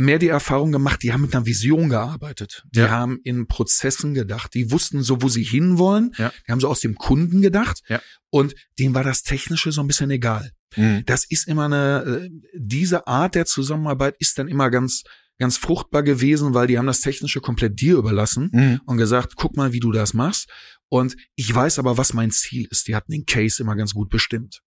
[0.00, 2.64] mehr die Erfahrung gemacht, die haben mit einer Vision gearbeitet.
[2.70, 2.90] Die Ja.
[2.90, 4.54] haben in Prozessen gedacht.
[4.54, 6.12] Die wussten so, wo sie hinwollen.
[6.16, 6.32] Ja.
[6.46, 7.80] Die haben so aus dem Kunden gedacht.
[7.88, 8.00] Ja.
[8.30, 10.52] Und denen war das Technische so ein bisschen egal.
[10.76, 11.02] Mhm.
[11.06, 15.02] Das ist immer eine, äh, diese Art der Zusammenarbeit ist dann immer ganz,
[15.38, 18.80] ganz fruchtbar gewesen, weil die haben das Technische komplett dir überlassen Mhm.
[18.86, 20.48] und gesagt, guck mal, wie du das machst.
[20.88, 22.88] Und ich weiß aber, was mein Ziel ist.
[22.88, 24.60] Die hatten den Case immer ganz gut bestimmt.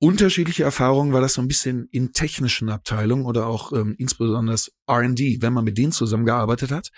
[0.00, 5.38] Unterschiedliche Erfahrungen war das so ein bisschen in technischen Abteilungen oder auch ähm, insbesondere R&D,
[5.40, 6.90] wenn man mit denen zusammengearbeitet hat,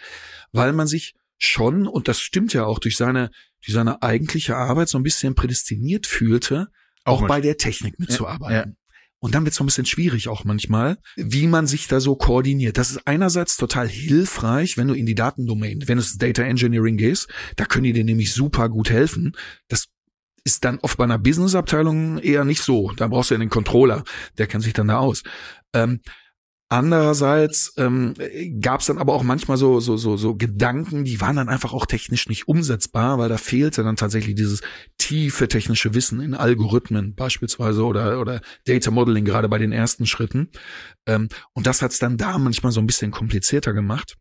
[0.51, 3.31] weil man sich schon, und das stimmt ja auch durch seine,
[3.65, 6.69] durch seine eigentliche Arbeit so ein bisschen prädestiniert fühlte,
[7.05, 8.71] auch, mit- bei der Technik mitzuarbeiten.
[8.73, 8.77] ja.
[9.19, 12.77] Und dann wird es ein bisschen schwierig auch manchmal, wie man sich da so koordiniert.
[12.77, 17.29] Das ist einerseits total hilfreich, wenn du in die Datendomain, wenn ins Data Engineering gehst,
[17.57, 19.35] da können die dir nämlich super gut helfen.
[19.69, 19.87] Das
[20.45, 22.93] ist dann oft bei einer Business-Abteilung eher nicht so.
[22.93, 24.05] Da brauchst du ja den Controller,
[24.39, 25.23] der kennt sich dann da aus.
[25.73, 26.01] Ähm,
[26.69, 28.15] andererseits ähm,
[28.61, 31.73] gab es dann aber auch manchmal so, so, so, so Gedanken, die waren dann einfach
[31.73, 34.63] auch technisch nicht umsetzbar, weil da fehlte dann tatsächlich dieses
[34.99, 40.51] tiefe technische Wissen in Algorithmen beispielsweise oder, oder Data Modeling, gerade bei den ersten Schritten.
[41.07, 44.17] Ähm, und das hat es dann da manchmal so ein bisschen komplizierter gemacht.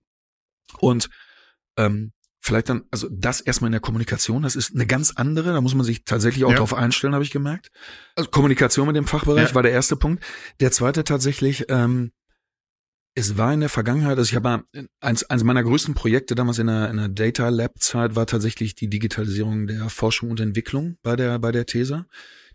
[0.79, 1.09] Und
[1.77, 5.61] ähm, vielleicht dann, also das erstmal in der Kommunikation, das ist eine ganz andere, da
[5.61, 6.57] muss man sich tatsächlich auch Ja.
[6.57, 7.69] drauf einstellen, habe ich gemerkt.
[8.15, 9.55] Also Kommunikation mit dem Fachbereich Ja.
[9.55, 10.23] war der erste Punkt.
[10.59, 12.11] Der zweite tatsächlich, ähm,
[13.15, 16.59] es war in der Vergangenheit, also ich habe mal, eins, eins meiner größten Projekte damals
[16.59, 20.97] in der, in der Data Lab Zeit war tatsächlich die Digitalisierung der Forschung und Entwicklung
[21.01, 22.05] bei der, bei der TESA,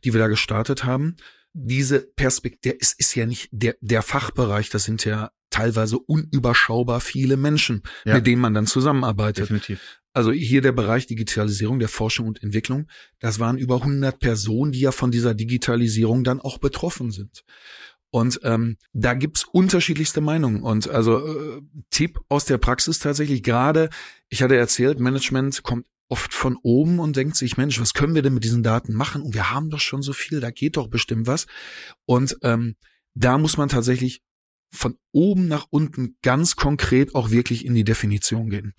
[0.04, 1.16] die wir da gestartet haben.
[1.54, 7.36] Diese Perspektive, es ist ja nicht der, der Fachbereich, das sind ja teilweise unüberschaubar viele
[7.36, 8.14] Menschen, Ja.
[8.16, 9.44] mit denen man dann zusammenarbeitet.
[9.44, 9.98] Definitiv.
[10.12, 14.80] Also hier der Bereich Digitalisierung der Forschung und Entwicklung, das waren über 100 Personen, die
[14.80, 17.44] ja von dieser Digitalisierung dann auch betroffen sind.
[18.10, 20.62] Und ähm, da gibt's unterschiedlichste Meinungen.
[20.62, 23.88] Und also äh, Tipp aus der Praxis tatsächlich, gerade,
[24.28, 28.22] ich hatte erzählt, Management kommt oft von oben und denkt sich, Mensch, was können wir
[28.22, 29.22] denn mit diesen Daten machen?
[29.22, 31.46] Und wir haben doch schon so viel, da geht doch bestimmt was.
[32.04, 32.74] Und ähm,
[33.14, 34.22] da muss man tatsächlich
[34.72, 38.74] von oben nach unten ganz konkret auch wirklich in die Definition gehen.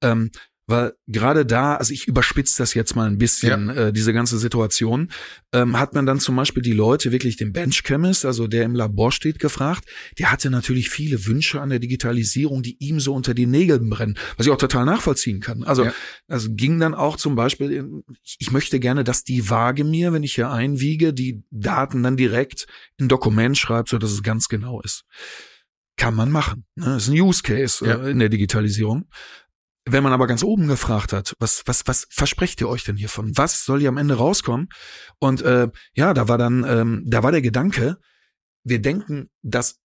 [0.00, 0.30] Ähm,
[0.68, 5.12] weil gerade da, also ich überspitze das jetzt mal ein bisschen, äh, diese ganze Situation,
[5.52, 8.74] ähm, hat man dann zum Beispiel die Leute, wirklich den Bench Chemist, also der im
[8.74, 9.84] Labor steht, gefragt.
[10.18, 14.18] Der hatte natürlich viele Wünsche an der Digitalisierung, die ihm so unter die Nägeln brennen,
[14.36, 15.62] was ich auch total nachvollziehen kann.
[15.62, 15.94] Also Ja.
[16.26, 20.12] das ging dann auch zum Beispiel, in, ich, ich möchte gerne, dass die Waage mir,
[20.12, 24.48] wenn ich hier einwiege, die Daten dann direkt in Dokument schreibt, so dass es ganz
[24.48, 25.04] genau ist.
[25.96, 26.64] Kann man machen.
[26.74, 26.84] Ne?
[26.86, 28.02] Das ist ein Use Case Ja.
[28.04, 29.06] äh, in der Digitalisierung.
[29.88, 33.32] Wenn man aber ganz oben gefragt hat, was, was, was versprecht ihr euch denn hiervon?
[33.36, 34.68] Was soll hier am Ende rauskommen?
[35.20, 37.98] Und äh, ja, da war dann, ähm, da war der Gedanke,
[38.64, 39.78] wir denken, dass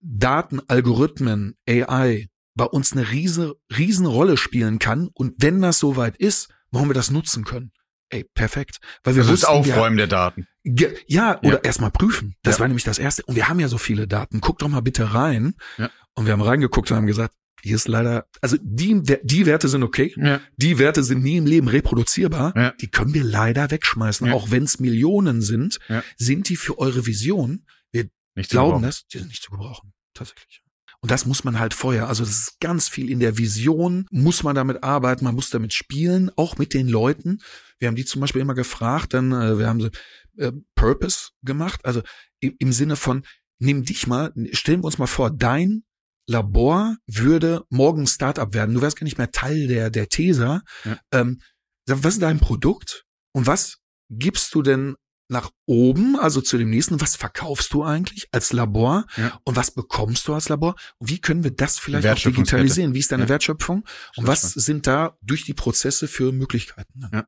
[0.00, 5.08] Daten, Algorithmen, AI bei uns eine riese, riesen Rolle spielen kann.
[5.14, 7.72] Und wenn das soweit ist, wollen wir das nutzen können.
[8.10, 8.78] Ey, perfekt.
[9.02, 10.46] Weil wir Das ist wussten, wir- Aufräumen der Daten.
[10.62, 11.60] Ja, oder Ja.
[11.62, 12.36] erstmal prüfen.
[12.42, 12.60] Das Ja.
[12.60, 13.22] war nämlich das Erste.
[13.24, 14.40] Und wir haben ja so viele Daten.
[14.42, 15.54] Guck doch mal bitte rein.
[15.78, 15.90] Ja.
[16.14, 17.34] Und wir haben reingeguckt und haben gesagt,
[17.64, 20.14] hier ist leider, also die, die Werte sind okay.
[20.16, 20.40] Ja.
[20.56, 22.52] Die Werte sind nie im Leben reproduzierbar.
[22.54, 22.70] Ja.
[22.72, 24.26] Die können wir leider wegschmeißen.
[24.26, 24.34] Ja.
[24.34, 25.78] Auch wenn es Millionen sind,
[26.16, 29.92] sind die für eure Vision, wir Nicht glauben das, die sind nicht zu gebrauchen.
[30.12, 30.62] Tatsächlich.
[31.00, 32.08] Und das muss man halt vorher.
[32.08, 35.72] Also das ist ganz viel in der Vision, muss man damit arbeiten, man muss damit
[35.74, 37.40] spielen, auch mit den Leuten.
[37.78, 39.90] Wir haben die zum Beispiel immer gefragt, dann, äh, wir haben so
[40.38, 42.02] äh, Purpose gemacht, also
[42.40, 43.22] im, im Sinne von,
[43.58, 45.84] nimm dich mal, stellen wir uns mal vor, dein
[46.26, 48.74] Labor würde morgen Startup werden.
[48.74, 50.62] Du wärst gar nicht mehr Teil der, der TESA.
[50.84, 50.98] Ja.
[51.12, 51.40] Ähm,
[51.86, 53.04] was ist dein Produkt?
[53.32, 53.78] Und was
[54.10, 54.96] gibst du denn
[55.28, 59.38] nach oben, also zu dem nächsten, was verkaufst du eigentlich als Labor ja.
[59.44, 62.94] und was bekommst du als Labor und wie können wir das vielleicht auch digitalisieren?
[62.94, 63.28] Wie ist deine ja.
[63.30, 63.84] Wertschöpfung
[64.16, 67.08] und was sind da durch die Prozesse für Möglichkeiten?
[67.12, 67.24] Ja.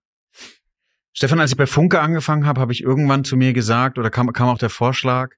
[1.15, 4.31] Stefan, als ich bei Funke angefangen habe, habe ich irgendwann zu mir gesagt oder kam,
[4.35, 5.35] kam auch der Vorschlag,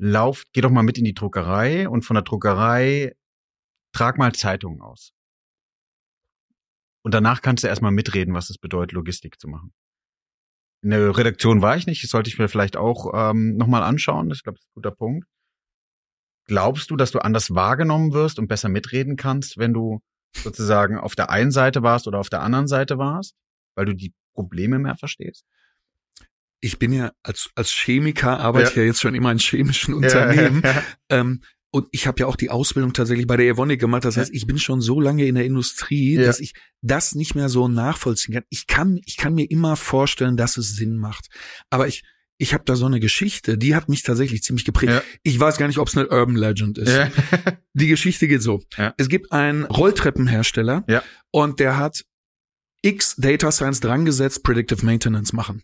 [0.00, 3.14] lauf, geh doch mal mit in die Druckerei und von der Druckerei
[3.92, 5.12] trag mal Zeitungen aus.
[7.02, 9.72] Und danach kannst du erstmal mitreden, was es bedeutet, Logistik zu machen.
[10.82, 14.30] In der Redaktion war ich nicht, das sollte ich mir vielleicht auch ähm, nochmal anschauen.
[14.30, 15.26] Ich glaube, das ist ein guter Punkt.
[16.46, 20.00] Glaubst du, dass du anders wahrgenommen wirst und besser mitreden kannst, wenn du
[20.34, 23.34] sozusagen auf der einen Seite warst oder auf der anderen Seite warst,
[23.76, 25.44] weil du die Probleme mehr verstehst?
[26.60, 28.82] Ich bin ja als, als Chemiker, arbeite ja.
[28.82, 30.62] ja jetzt schon immer in chemischen Unternehmen.
[30.64, 30.82] Ja.
[31.08, 31.40] Ähm,
[31.72, 34.04] und ich habe ja auch die Ausbildung tatsächlich bei der Evonik gemacht.
[34.04, 36.24] Das heißt, ich bin schon so lange in der Industrie, ja.
[36.24, 38.44] dass ich das nicht mehr so nachvollziehen kann.
[38.48, 41.28] Ich kann, ich kann mir immer vorstellen, dass es Sinn macht.
[41.70, 42.02] Aber ich,
[42.38, 44.92] ich habe da so eine Geschichte, die hat mich tatsächlich ziemlich geprägt.
[44.92, 45.02] Ja.
[45.22, 46.92] Ich weiß gar nicht, ob es eine Urban Legend ist.
[46.92, 47.08] Ja.
[47.74, 48.60] die Geschichte geht so.
[48.76, 48.92] Ja.
[48.96, 51.04] Es gibt einen Rolltreppenhersteller ja.
[51.30, 52.04] und der hat
[52.82, 55.62] X Data Science drangesetzt, Predictive Maintenance machen.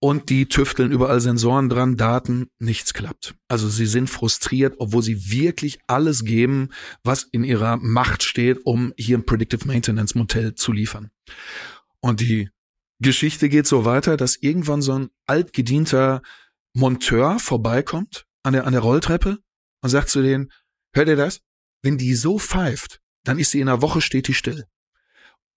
[0.00, 3.34] Und die tüfteln überall Sensoren dran, Daten, nichts klappt.
[3.48, 6.68] Also sie sind frustriert, obwohl sie wirklich alles geben,
[7.02, 11.10] was in ihrer Macht steht, um hier ein Predictive Maintenance Modell zu liefern.
[12.00, 12.50] Und die
[13.00, 16.22] Geschichte geht so weiter, dass irgendwann so ein altgedienter
[16.74, 19.38] Monteur vorbeikommt an der, an der Rolltreppe
[19.82, 20.52] und sagt zu denen,
[20.94, 21.40] hört ihr das?
[21.82, 24.66] Wenn die so pfeift, dann ist sie in einer Woche steht die still.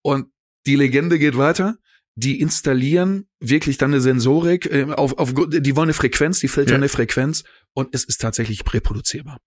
[0.03, 0.31] Und
[0.65, 1.77] die Legende geht weiter.
[2.15, 6.73] Die installieren wirklich dann eine Sensorik, äh, auf, auf, die wollen eine Frequenz, die filtern
[6.73, 6.77] ja.
[6.77, 7.43] eine Frequenz
[7.73, 9.37] und es ist tatsächlich reproduzierbar.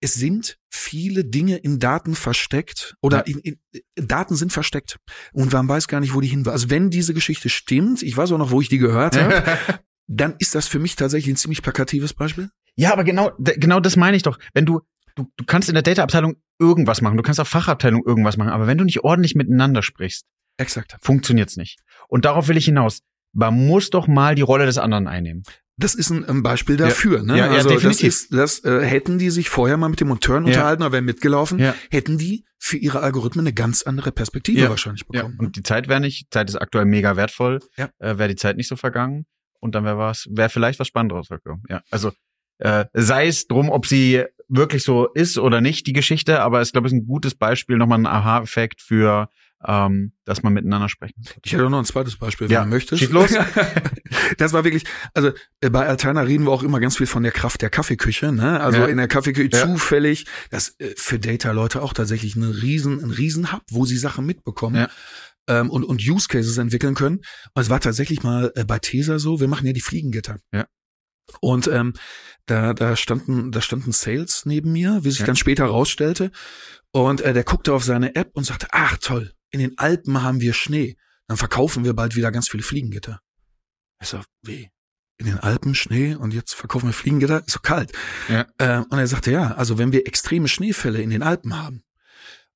[0.00, 3.58] Es sind viele Dinge in Daten versteckt oder in, in,
[3.94, 4.98] Daten sind versteckt
[5.32, 6.54] und man weiß gar nicht, wo die hin war.
[6.54, 9.44] Also wenn diese Geschichte stimmt, ich weiß auch noch, wo ich die gehört habe,
[10.08, 12.48] dann ist das für mich tatsächlich ein ziemlich plakatives Beispiel.
[12.74, 14.38] Ja, aber genau, genau das meine ich doch.
[14.54, 14.80] Wenn du
[15.14, 18.66] du, du kannst in der Data-Abteilung irgendwas machen, du kannst auf Fachabteilung irgendwas machen, aber
[18.66, 20.96] wenn du nicht ordentlich miteinander sprichst, Exakt.
[21.02, 21.80] funktioniert's nicht.
[22.08, 23.02] Und darauf will ich hinaus.
[23.32, 25.42] Man muss doch mal die Rolle des anderen einnehmen.
[25.78, 27.18] Das ist ein, Beispiel dafür.
[27.18, 27.24] Ja.
[27.24, 27.38] Ne?
[27.38, 28.28] Ja, ja, also definitiv.
[28.30, 30.48] Das, ist, das äh, hätten die sich vorher mal mit dem Monteuren ja.
[30.48, 31.74] unterhalten oder wären mitgelaufen, ja.
[31.90, 34.70] hätten die für ihre Algorithmen eine ganz andere Perspektive ja.
[34.70, 35.36] wahrscheinlich bekommen.
[35.38, 35.44] Ja.
[35.44, 37.88] Und die Zeit wäre nicht, Zeit ist aktuell mega wertvoll, ja.
[37.98, 39.24] äh, wäre die Zeit nicht so vergangen
[39.60, 41.62] und dann wäre was, wäre vielleicht was Spannenderes gekommen.
[41.68, 42.12] Ja, also
[42.58, 46.72] äh, sei es drum, ob sie wirklich so ist oder nicht, die Geschichte, aber ich
[46.72, 49.28] glaube, es ist ein gutes Beispiel, nochmal ein Aha-Effekt für,
[49.66, 51.38] ähm, dass man miteinander sprechen kann.
[51.44, 52.64] Ich hätte auch noch ein zweites Beispiel, wenn ja.
[52.64, 53.00] du möchtest.
[53.00, 53.30] Schieß los.
[54.38, 57.32] das war wirklich, also äh, bei Altana reden wir auch immer ganz viel von der
[57.32, 58.60] Kraft der Kaffeeküche, ne?
[58.60, 58.86] Also ja.
[58.86, 59.66] in der Kaffeeküche ja.
[59.66, 64.26] zufällig, das äh, für Data-Leute auch tatsächlich ein riesen, ein riesen Hub, wo sie Sachen
[64.26, 64.86] mitbekommen.
[65.48, 67.16] Ähm, und, und Use Cases entwickeln können.
[67.54, 70.38] Und es war tatsächlich mal äh, bei Tesa so, wir machen ja die Fliegengitter.
[70.52, 70.66] Ja.
[71.40, 71.94] Und ähm,
[72.46, 75.26] da, da standen, da standen Sales neben mir, wie sich ja.
[75.26, 76.30] dann später rausstellte.
[76.92, 80.40] Und äh, der guckte auf seine App und sagte, ach toll, in den Alpen haben
[80.40, 80.96] wir Schnee.
[81.28, 83.20] Dann verkaufen wir bald wieder ganz viele Fliegengitter.
[84.00, 84.70] Ich so, wie?
[85.18, 87.38] In den Alpen Schnee und jetzt verkaufen wir Fliegengitter?
[87.46, 87.92] Ist so kalt.
[88.28, 88.46] Ja.
[88.58, 91.84] Äh, und er sagte, ja, also wenn wir extreme Schneefälle in den Alpen haben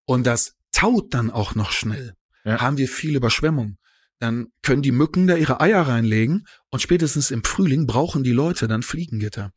[0.04, 2.60] und das taut dann auch noch schnell, ja.
[2.60, 3.78] haben wir viel Überschwemmung
[4.18, 8.66] dann können die Mücken da ihre Eier reinlegen und spätestens im Frühling brauchen die Leute
[8.66, 9.52] dann Fliegengitter.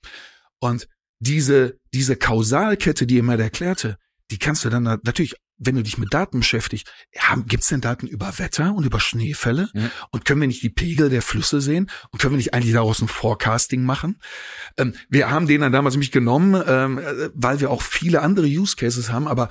[0.60, 0.88] Und
[1.20, 3.98] diese, diese Kausalkette, die immer erklärte,
[4.32, 6.92] die kannst du dann natürlich, wenn du dich mit Daten beschäftigst,
[7.46, 9.70] gibt es denn Daten über Wetter und über Schneefälle?
[9.74, 9.92] Ja.
[10.12, 11.92] Und können wir nicht die Pegel der Flüsse sehen?
[12.12, 14.20] Und können wir nicht eigentlich daraus ein Forecasting machen?
[14.78, 18.48] Ähm, wir haben den dann damals nämlich genommen, ähm, äh, weil wir auch viele andere
[18.48, 19.50] Use Cases haben, aber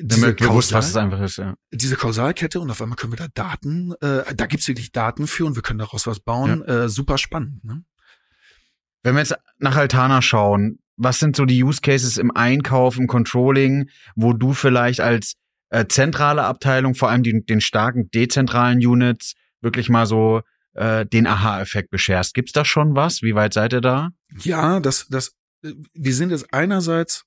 [0.00, 1.54] diese es einfach ist, ja.
[1.72, 5.44] Diese Kausalkette und auf einmal können wir da Daten, äh, da gibt's wirklich Daten für
[5.44, 6.64] und wir können daraus was bauen.
[6.66, 6.84] Ja.
[6.84, 7.64] Äh, super spannend.
[7.64, 7.84] Ne?
[9.02, 13.06] Wenn wir jetzt nach Altana schauen, was sind so die Use Cases im Einkauf, im
[13.06, 15.34] Controlling, wo du vielleicht als
[15.70, 20.42] äh, zentrale Abteilung, vor allem die, den starken dezentralen Units, wirklich mal so
[20.74, 22.34] äh, den Aha-Effekt bescherst.
[22.34, 23.22] Gibt's da schon was?
[23.22, 24.10] Wie weit seid ihr da?
[24.42, 27.24] Ja, das, das, äh, wir sind jetzt einerseits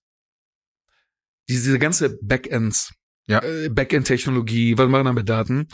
[1.50, 2.94] diese ganze Backends,
[3.28, 3.42] ja.
[3.44, 5.68] äh, Backend-Technologie, was machen wir mit Daten,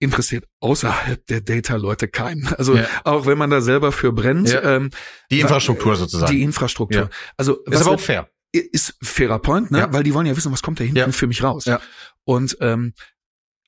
[0.00, 2.48] interessiert außerhalb der Data-Leute keinen.
[2.58, 2.86] Also ja.
[3.04, 4.50] auch wenn man da selber für brennt.
[4.50, 4.76] Ja.
[4.76, 4.90] Ähm,
[5.30, 6.32] die Infrastruktur sozusagen.
[6.32, 7.02] Die Infrastruktur.
[7.02, 7.10] Ja.
[7.36, 8.28] Also ist aber auch fair.
[8.52, 9.86] ist fairer Point, ne?
[9.90, 11.66] Weil die wollen ja wissen, was kommt da hinten für mich raus.
[11.66, 11.80] Ja.
[12.24, 12.94] Und ähm,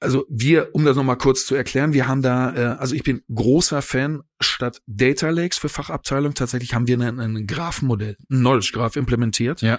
[0.01, 3.23] also wir, um das nochmal kurz zu erklären, wir haben da, äh, also ich bin
[3.33, 6.35] großer Fan statt Data Lakes für Fachabteilung.
[6.35, 9.79] Tatsächlich haben wir ein, ein Graphenmodell, ein Knowledge Graph implementiert, Ja.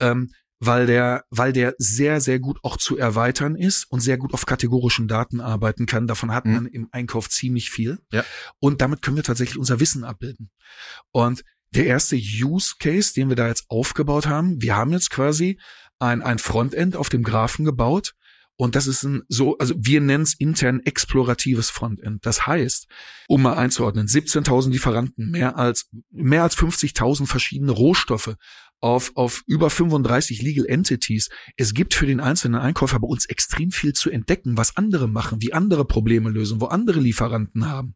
[0.00, 4.34] ähm, weil der, weil der sehr, sehr gut auch zu erweitern ist und sehr gut
[4.34, 6.06] auf kategorischen Daten arbeiten kann.
[6.06, 6.52] Davon hat Mhm.
[6.52, 7.98] man im Einkauf ziemlich viel.
[8.12, 8.24] Ja.
[8.58, 10.50] Und damit können wir tatsächlich unser Wissen abbilden.
[11.12, 15.58] Und der erste Use Case, den wir da jetzt aufgebaut haben, wir haben jetzt quasi
[15.98, 18.14] ein, ein Frontend auf dem Graphen gebaut.
[18.56, 22.26] Und das ist ein so, also wir nennen es intern exploratives Frontend.
[22.26, 22.88] Das heißt,
[23.28, 28.34] um mal einzuordnen, 17.000 Lieferanten, mehr als, mehr als 50.000 verschiedene Rohstoffe
[28.80, 31.28] auf, auf über 35 Legal Entities.
[31.56, 35.42] Es gibt für den einzelnen Einkäufer bei uns extrem viel zu entdecken, was andere machen,
[35.42, 37.94] wie andere Probleme lösen, wo andere Lieferanten haben.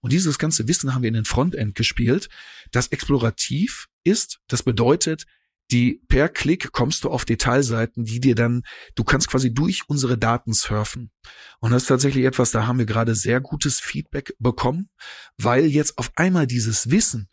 [0.00, 2.28] Und dieses ganze Wissen haben wir in den Frontend gespielt,
[2.72, 4.40] das explorativ ist.
[4.48, 5.24] Das bedeutet,
[5.70, 8.62] die per Klick kommst du auf Detailseiten, die dir dann,
[8.94, 11.10] du kannst quasi durch unsere Daten surfen.
[11.58, 14.90] Und das ist tatsächlich etwas, da haben wir gerade sehr gutes Feedback bekommen,
[15.38, 17.28] weil jetzt auf einmal dieses Wissen,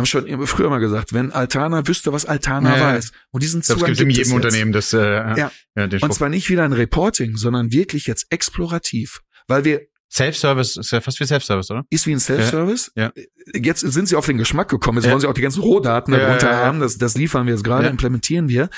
[0.00, 2.94] haben schon immer früher mal gesagt, wenn Altana wüsste, was Altana Ja, ja.
[2.96, 3.12] weiß.
[3.30, 4.44] Und diesen Das Zugang gibt in gibt jedem es jetzt.
[4.44, 4.98] Unternehmen, das, äh,
[5.38, 5.50] Ja.
[5.76, 9.20] ja den Und zwar nicht wieder ein Reporting, sondern wirklich jetzt explorativ.
[9.46, 11.84] Weil wir, Self-Service ist ja fast wie Self-Service, oder?
[11.90, 12.92] ist wie ein Self-Service.
[12.94, 13.12] Ja.
[13.52, 14.98] Jetzt sind sie auf den Geschmack gekommen.
[14.98, 15.10] Jetzt Ja.
[15.12, 16.66] wollen sie auch die ganzen Rohdaten Ja, darunter ja, ja.
[16.66, 16.80] haben.
[16.80, 17.90] Das, das liefern wir jetzt gerade, Ja.
[17.90, 18.68] implementieren wir.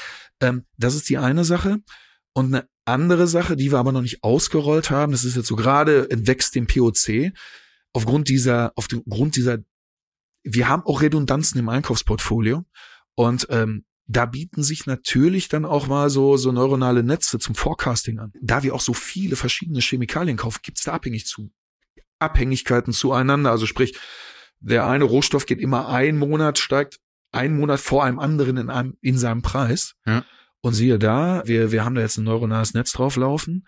[0.41, 1.79] Ähm, das ist die eine Sache.
[2.33, 5.57] Und eine andere Sache, die wir aber noch nicht ausgerollt haben, das ist jetzt so
[5.57, 7.33] gerade entwächst dem POC,
[7.93, 9.59] aufgrund dieser, auf dem Grund dieser,
[10.47, 12.65] wir haben auch Redundanzen im Einkaufsportfolio
[13.15, 18.21] und ähm, da bieten sich natürlich dann auch mal so, so neuronale Netze zum Forecasting
[18.21, 18.33] an.
[18.41, 21.51] Da wir auch so viele verschiedene Chemikalien kaufen, gibt es da abhängig zu
[22.21, 23.51] Abhängigkeiten zueinander.
[23.51, 23.99] Also sprich,
[24.61, 27.01] der eine Rohstoff geht immer ein Monat, steigt
[27.33, 29.95] ein Monat vor einem anderen in einem, in seinem Preis.
[30.07, 30.25] Ja.
[30.61, 33.67] Und siehe da, wir, wir haben da jetzt ein neuronales Netz drauflaufen.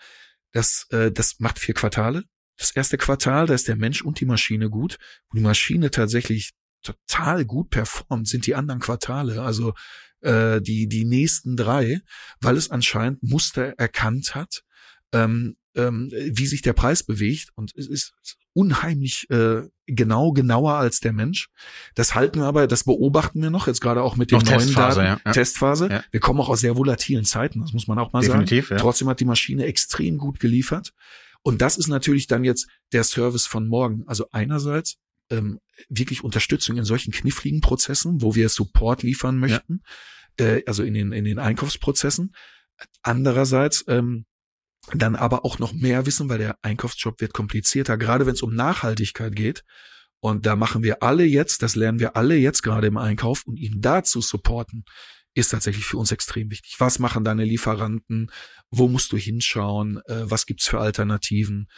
[0.52, 2.24] Das, äh, das macht vier Quartale.
[2.56, 4.98] Das erste Quartal, da ist der Mensch und die Maschine gut.
[5.28, 9.74] Und die Maschine tatsächlich total gut performt, sind die anderen Quartale, also
[10.20, 12.00] äh, die, die nächsten drei,
[12.40, 14.64] weil es anscheinend Muster erkannt hat,
[15.12, 17.50] ähm, ähm, wie sich der Preis bewegt.
[17.54, 18.14] Und es ist
[18.52, 21.48] unheimlich äh, genau, genauer als der Mensch.
[21.94, 24.58] Das halten wir aber, das beobachten wir noch, jetzt gerade auch mit den Noch neuen
[24.58, 25.06] Testphase, Daten.
[25.06, 25.32] ja, ja.
[25.32, 25.88] Testphase.
[25.88, 26.04] Ja.
[26.10, 28.40] Wir kommen auch aus sehr volatilen Zeiten, das muss man auch mal sagen.
[28.40, 28.76] Definitiv, ja.
[28.78, 30.92] Trotzdem hat die Maschine extrem gut geliefert.
[31.42, 34.02] Und das ist natürlich dann jetzt der Service von morgen.
[34.06, 34.98] Also einerseits
[35.30, 39.82] ähm, wirklich Unterstützung in solchen kniffligen Prozessen, wo wir Support liefern möchten,
[40.38, 42.34] äh, also in den, in den Einkaufsprozessen.
[43.02, 44.26] Andererseits ähm,
[44.94, 48.54] dann aber auch noch mehr wissen, weil der Einkaufsjob wird komplizierter, gerade wenn es um
[48.54, 49.64] Nachhaltigkeit geht.
[50.20, 53.56] Und da machen wir alle jetzt, das lernen wir alle jetzt gerade im Einkauf und
[53.56, 54.84] ihn dazu supporten,
[55.34, 56.74] ist tatsächlich für uns extrem wichtig.
[56.78, 58.30] Was machen deine Lieferanten?
[58.70, 60.00] Wo musst du hinschauen?
[60.06, 61.68] Äh, was gibt's für Alternativen?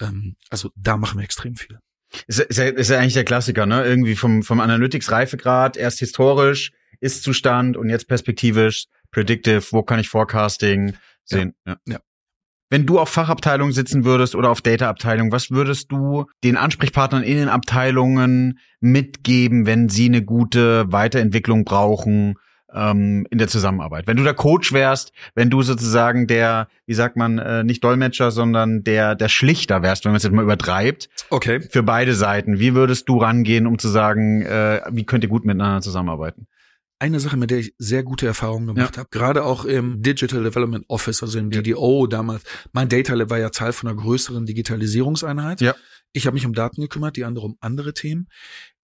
[0.00, 1.78] Ähm, also da machen wir extrem viel.
[2.26, 3.84] Ist, ist, ja, ist ja eigentlich der Klassiker, ne?
[3.84, 10.94] Irgendwie vom, vom Analytics-Reifegrad, erst historisch, Ist-Zustand und jetzt perspektivisch, predictive, wo kann ich Forecasting
[11.24, 11.54] sehen.
[11.66, 11.76] Ja.
[11.86, 11.98] Ja.
[12.68, 17.36] Wenn du auf Fachabteilung sitzen würdest oder auf Data-Abteilung, was würdest du den Ansprechpartnern in
[17.36, 22.34] den Abteilungen mitgeben, wenn sie eine gute Weiterentwicklung brauchen
[22.76, 24.06] ähm, in der Zusammenarbeit?
[24.06, 28.30] Wenn du der Coach wärst, wenn du sozusagen der, wie sagt man, äh, nicht Dolmetscher,
[28.30, 31.60] sondern der der Schlichter wärst, wenn man es jetzt mal übertreibt, Okay.
[31.60, 32.58] für beide Seiten.
[32.58, 36.46] Wie würdest du rangehen, um zu sagen, äh, wie könnt ihr gut miteinander zusammenarbeiten?
[36.98, 40.84] Eine Sache, mit der ich sehr gute Erfahrungen gemacht habe, gerade auch im Digital Development
[40.88, 42.42] Office, also im DDO damals.
[42.72, 45.60] Mein Data Lab war ja Teil von einer größeren Digitalisierungseinheit.
[45.60, 45.74] Ja.
[46.14, 48.28] Ich habe mich um Daten gekümmert, die andere um andere Themen.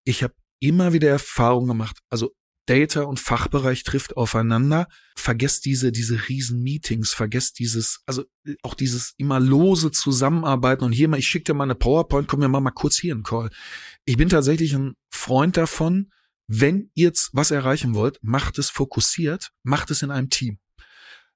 [0.03, 1.97] Ich habe immer wieder Erfahrungen gemacht.
[2.11, 2.33] Also
[2.65, 4.87] Data und Fachbereich trifft aufeinander.
[5.15, 10.91] Vergesst diese, diese riesen Meetings, vergesst dieses, also äh, auch dieses immer lose Zusammenarbeiten und
[10.93, 13.23] hier mal, ich schicke dir mal eine PowerPoint, komm, wir machen mal kurz hier einen
[13.23, 13.49] Call.
[14.05, 16.11] Ich bin tatsächlich ein Freund davon,
[16.47, 20.59] wenn ihr jetzt was erreichen wollt, macht es fokussiert, macht es in einem Team.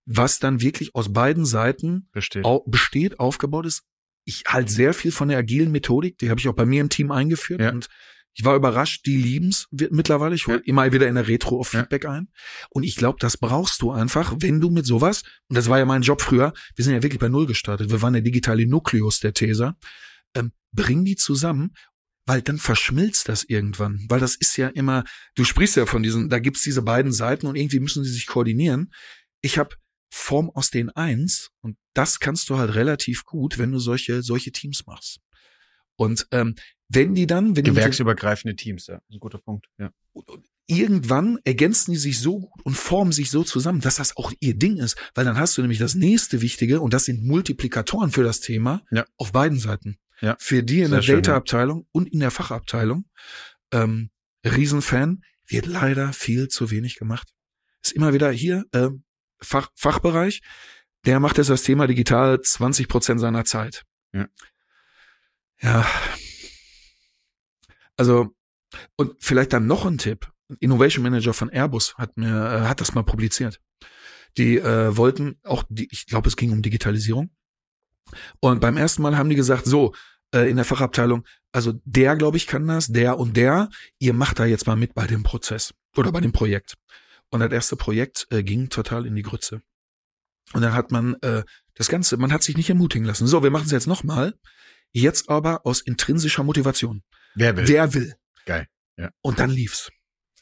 [0.06, 2.46] Was dann wirklich aus beiden Seiten Besteht.
[2.46, 3.84] au besteht, aufgebaut ist.
[4.24, 6.90] Ich halte sehr viel von der agilen Methodik, die habe ich auch bei mir im
[6.90, 7.72] Team eingeführt Ja.
[7.72, 7.88] und
[8.38, 10.36] ich war überrascht, die lieben's wird mittlerweile.
[10.36, 10.64] Ich hole Ja.
[10.66, 11.80] immer wieder in der Retro auf Ja.
[11.80, 12.30] Feedback ein.
[12.70, 15.86] Und ich glaube, das brauchst du einfach, wenn du mit sowas, und das war ja
[15.86, 19.20] mein Job früher, wir sind ja wirklich bei Null gestartet, wir waren der digitale Nukleus
[19.20, 19.76] der Tesa,
[20.36, 21.74] ähm, bring die zusammen,
[22.28, 24.06] weil dann verschmilzt das irgendwann.
[24.08, 25.04] Weil das ist ja immer,
[25.34, 28.28] du sprichst ja von diesen, da gibt's diese beiden Seiten und irgendwie müssen sie sich
[28.28, 28.94] koordinieren.
[29.42, 29.76] Ich habe
[30.14, 34.52] Form aus den eins und das kannst du halt relativ gut, wenn du solche, solche
[34.52, 35.22] Teams machst.
[35.96, 36.54] Und ähm,
[36.90, 39.02] wenn die dann, wenn die Gewerksübergreifende Teams, ja.
[39.12, 39.68] Ein guter Punkt.
[39.78, 39.92] Ja.
[40.70, 44.54] irgendwann ergänzen die sich so gut und formen sich so zusammen, dass das auch ihr
[44.56, 44.98] Ding ist.
[45.16, 48.82] Weil dann hast du nämlich das nächste Wichtige und das sind Multiplikatoren für das Thema
[48.92, 49.06] Ja.
[49.18, 49.98] auf beiden Seiten.
[50.20, 50.36] Ja.
[50.40, 51.22] Für die in Sehr der schön, ja.
[51.22, 53.06] Data-Abteilung und in der Fachabteilung.
[53.72, 54.10] Ähm,
[54.44, 57.30] Riesenfan, wird leider viel zu wenig gemacht.
[57.82, 59.04] Ist immer wieder hier, ähm,
[59.40, 60.42] Fach, Fachbereich,
[61.06, 63.84] der macht jetzt das Thema digital 20 Prozent seiner Zeit.
[64.14, 64.28] Ja.
[65.62, 65.88] Ja.
[67.98, 68.36] Also,
[68.96, 70.32] und vielleicht dann noch ein Tipp.
[70.60, 73.60] Innovation Manager von Airbus hat mir, äh, hat das mal publiziert.
[74.38, 77.32] Die äh, wollten auch, die, ich glaube, es ging um Digitalisierung.
[78.40, 79.94] Und beim ersten Mal haben die gesagt, so,
[80.34, 83.70] äh, in der Fachabteilung, also der, glaube ich, kann das, der und der,
[84.00, 86.76] ihr macht da jetzt mal mit bei dem Prozess oder bei dem Projekt.
[87.30, 89.62] Und das erste Projekt äh, ging total in die Grütze.
[90.54, 91.44] Und dann hat man äh,
[91.74, 93.28] das Ganze, man hat sich nicht ermutigen lassen.
[93.28, 94.34] So, wir machen es jetzt nochmal.
[94.94, 97.04] Jetzt aber aus intrinsischer Motivation.
[97.38, 97.68] Wer will?
[97.68, 98.14] Wer will?
[98.46, 98.68] Geil,
[98.98, 99.10] ja.
[99.22, 99.90] Und dann lief's.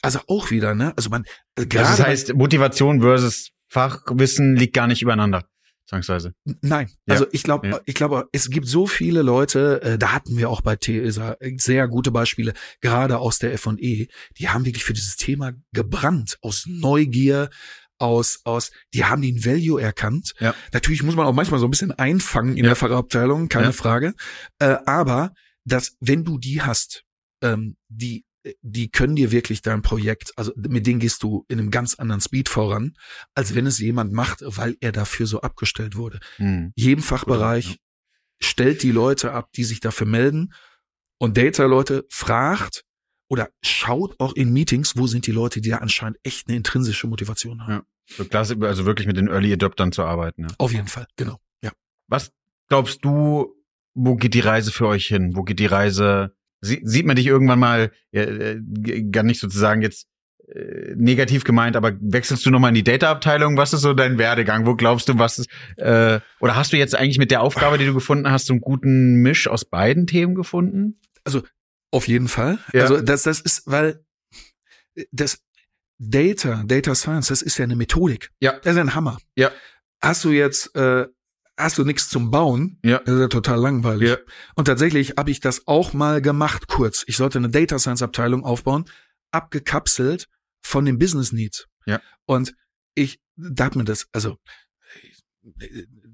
[0.02, 0.92] Also auch wieder, ne?
[0.96, 1.24] Also man
[1.56, 5.44] Also gerade das heißt, Motivation versus Fachwissen liegt gar nicht übereinander,
[5.88, 6.32] zwangsweise.
[6.62, 7.80] Nein, Ja, also ich glaube, ja.
[7.84, 11.88] ich glaube, es gibt so viele Leute, äh, da hatten wir auch bei TESA sehr
[11.88, 14.06] gute Beispiele, gerade aus der F&E,
[14.38, 17.50] die haben wirklich für dieses Thema gebrannt, aus Neugier,
[17.98, 20.34] aus, aus, die haben den Value erkannt.
[20.38, 20.54] Ja.
[20.72, 22.70] Natürlich muss man auch manchmal so ein bisschen einfangen in Ja.
[22.70, 23.72] der Fachabteilung, keine Ja.
[23.72, 24.14] Frage.
[24.60, 25.32] Äh, aber,
[25.66, 27.04] dass, wenn du die hast,
[27.42, 28.24] ähm, die,
[28.62, 32.20] die können dir wirklich dein Projekt, also mit denen gehst du in einem ganz anderen
[32.20, 32.96] Speed voran,
[33.34, 36.72] als wenn es jemand macht, weil er dafür so abgestellt wurde Hm.
[36.76, 37.78] jedem Fachbereich
[38.40, 40.52] stellt die Leute ab, die sich dafür melden
[41.18, 42.84] und Data-Leute fragt
[43.28, 47.08] oder schaut auch in Meetings, wo sind die Leute, die da anscheinend echt eine intrinsische
[47.08, 47.84] Motivation haben.
[48.18, 48.24] Ja.
[48.26, 50.42] Klasse, also wirklich mit den Early Adoptern zu arbeiten.
[50.42, 50.48] Ja.
[50.58, 51.40] Auf jeden Fall, genau.
[51.62, 51.72] Ja.
[52.06, 52.30] Was
[52.68, 53.52] glaubst du,
[53.96, 55.32] wo geht die Reise für euch hin?
[55.34, 56.34] Wo geht die Reise?
[56.60, 58.56] Sie, sieht man dich irgendwann mal, äh,
[59.10, 60.06] gar nicht sozusagen jetzt
[60.48, 63.56] äh, negativ gemeint, aber wechselst du nochmal in die Data-Abteilung?
[63.56, 64.66] Was ist so dein Werdegang?
[64.66, 67.86] Wo glaubst du, was ist, äh, oder hast du jetzt eigentlich mit der Aufgabe, die
[67.86, 71.00] du gefunden hast, so einen guten Misch aus beiden Themen gefunden?
[71.90, 72.58] Auf jeden Fall.
[72.72, 72.82] Ja.
[72.82, 74.04] Also das, das ist, weil
[75.10, 75.42] das
[75.98, 78.30] Data, Data Science, das ist ja eine Methodik.
[78.40, 78.52] Ja.
[78.62, 79.18] Das ist ein Hammer.
[79.36, 79.50] Ja.
[80.02, 81.06] Hast du jetzt, äh,
[81.56, 82.78] hast du nichts zum Bauen?
[82.84, 82.98] Ja.
[82.98, 84.10] Das ist ja total langweilig.
[84.10, 84.16] Ja.
[84.54, 87.04] Und tatsächlich habe ich das auch mal gemacht, kurz.
[87.06, 88.84] Ich sollte eine Data Science Abteilung aufbauen,
[89.30, 90.28] abgekapselt
[90.62, 91.66] von den Business Needs.
[91.86, 92.00] Ja.
[92.26, 92.54] Und
[92.94, 94.36] ich, da hat mir das, also,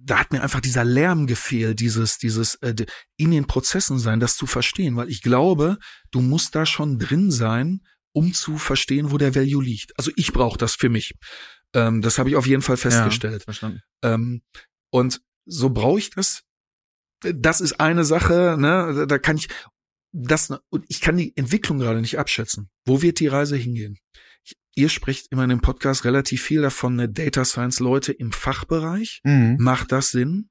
[0.04, 2.74] da hat mir einfach dieser Lärm gefehlt, dieses, dieses äh,
[3.16, 5.78] in den Prozessen sein, das zu verstehen, weil ich glaube,
[6.10, 7.80] du musst da schon drin sein,
[8.12, 9.98] um zu verstehen, wo der Value liegt.
[9.98, 11.14] Also ich brauche das für mich.
[11.72, 13.44] Ähm, das habe ich auf jeden Fall festgestellt.
[13.44, 13.80] Verstanden.
[14.02, 14.42] Ähm,
[14.90, 16.42] und so brauche ich das.
[17.20, 19.48] Das ist eine Sache, ne, da kann ich
[20.12, 22.68] das und ich kann die Entwicklung gerade nicht abschätzen.
[22.84, 23.98] Wo wird die Reise hingehen?
[24.44, 28.32] Ich, ihr sprecht immer in dem Podcast relativ viel davon, ne, Data Science Leute im
[28.32, 29.20] Fachbereich.
[29.24, 29.56] Mhm.
[29.58, 30.50] Macht das Sinn?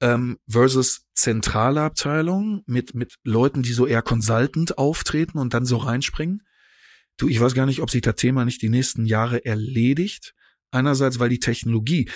[0.00, 5.78] Ähm, versus zentrale Abteilung mit, mit Leuten, die so eher consultant auftreten und dann so
[5.78, 6.42] reinspringen.
[7.16, 10.34] Du, ich weiß gar nicht, ob sich das Thema nicht die nächsten Jahre erledigt.
[10.70, 12.10] Einerseits, weil die Technologie,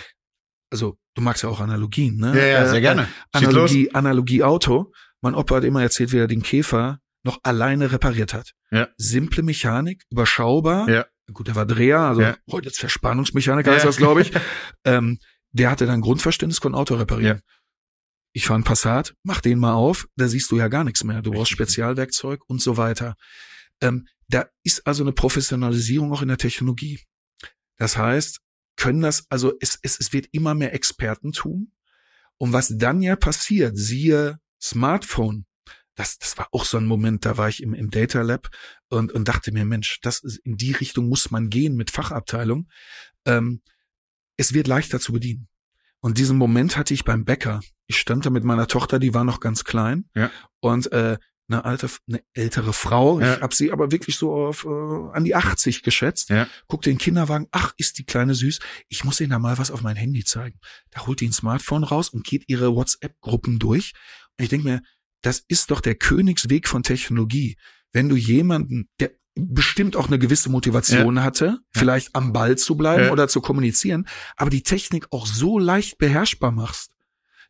[0.70, 2.36] also du magst ja auch Analogien, ne?
[2.38, 3.08] Ja, ja, sehr Äh, gerne.
[3.36, 3.70] Schieß los.
[3.70, 4.92] Analogie, Analogie Auto.
[5.20, 8.52] Mein Opa hat immer erzählt, wie er den Käfer noch alleine repariert hat.
[8.70, 8.88] Ja.
[8.96, 10.88] Simple Mechanik, überschaubar.
[10.88, 11.06] Ja.
[11.32, 12.36] Gut, der war Dreher, also Ja.
[12.50, 13.88] heute ist Verspannungsmechaniker heißt Ja.
[13.88, 14.32] das, glaube ich.
[14.84, 15.18] ähm,
[15.52, 17.40] der hatte dann Grundverständnis, konnte Auto reparieren.
[18.32, 21.20] Ich fahre einen Passat, mach den mal auf, da siehst du ja gar nichts mehr.
[21.22, 21.50] Du brauchst.
[21.50, 23.16] Spezialwerkzeug und so weiter.
[23.80, 27.00] Ähm, da ist also eine Professionalisierung auch in der Technologie.
[27.76, 28.40] Das heißt,
[28.80, 31.70] können das, also es, es, es wird immer mehr Expertentum.
[32.38, 35.44] Und was dann ja passiert, siehe Smartphone,
[35.96, 38.48] das, das war auch so ein Moment, da war ich im, im Data Lab
[38.88, 42.70] und, und dachte mir, Mensch, das ist, in die Richtung muss man gehen mit Fachabteilung.
[43.26, 43.60] Ähm,
[44.38, 45.48] es wird leichter zu bedienen.
[46.00, 47.60] Und diesen Moment hatte ich beim Bäcker.
[47.86, 50.08] Ich stand da mit meiner Tochter, die war noch ganz klein.
[50.14, 50.30] Ja.
[50.60, 51.18] Und äh,
[51.50, 53.34] eine alte, eine ältere Frau, Ja.
[53.36, 54.68] ich habe sie aber wirklich so auf äh,
[55.16, 56.30] an die 80 geschätzt.
[56.30, 56.46] Ja.
[56.68, 58.60] Guckt den Kinderwagen, ach, ist die kleine süß.
[58.88, 60.58] Ich muss ihnen da mal was auf mein Handy zeigen.
[60.90, 63.92] Da holt die ein Smartphone raus und geht ihre WhatsApp-Gruppen durch.
[64.38, 64.82] Und ich denke mir,
[65.22, 67.56] das ist doch der Königsweg von Technologie.
[67.92, 73.04] Wenn du jemanden, der bestimmt auch eine gewisse Motivation hatte, vielleicht am Ball zu bleiben
[73.04, 73.12] Ja.
[73.12, 76.92] oder zu kommunizieren, aber die Technik auch so leicht beherrschbar machst,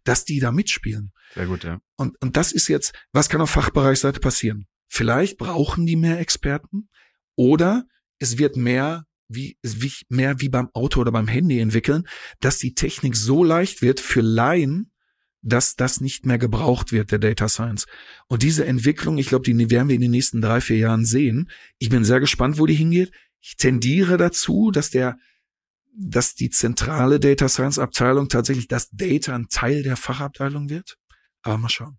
[0.04, 1.12] dass die da mitspielen.
[1.34, 1.80] Sehr gut, ja.
[1.96, 4.66] Und, und das ist jetzt, was kann auf Fachbereichsseite passieren?
[4.88, 6.88] Vielleicht brauchen die mehr Experten
[7.36, 7.86] oder
[8.18, 12.06] es wird mehr wie, wie mehr wie beim Auto oder beim Handy entwickeln,
[12.40, 14.90] dass die Technik so leicht wird für Laien,
[15.42, 17.86] dass das nicht mehr gebraucht wird, der Data Science.
[18.26, 21.50] Und diese Entwicklung, ich glaube, die werden wir in den nächsten drei, vier Jahren sehen.
[21.78, 23.12] Ich bin sehr gespannt, wo die hingeht.
[23.40, 25.16] ich tendiere dazu, dass der,
[25.96, 30.96] dass die zentrale Data Science Abteilung tatsächlich das Data ein Teil der Fachabteilung wird.
[31.42, 31.98] Aber mal schauen.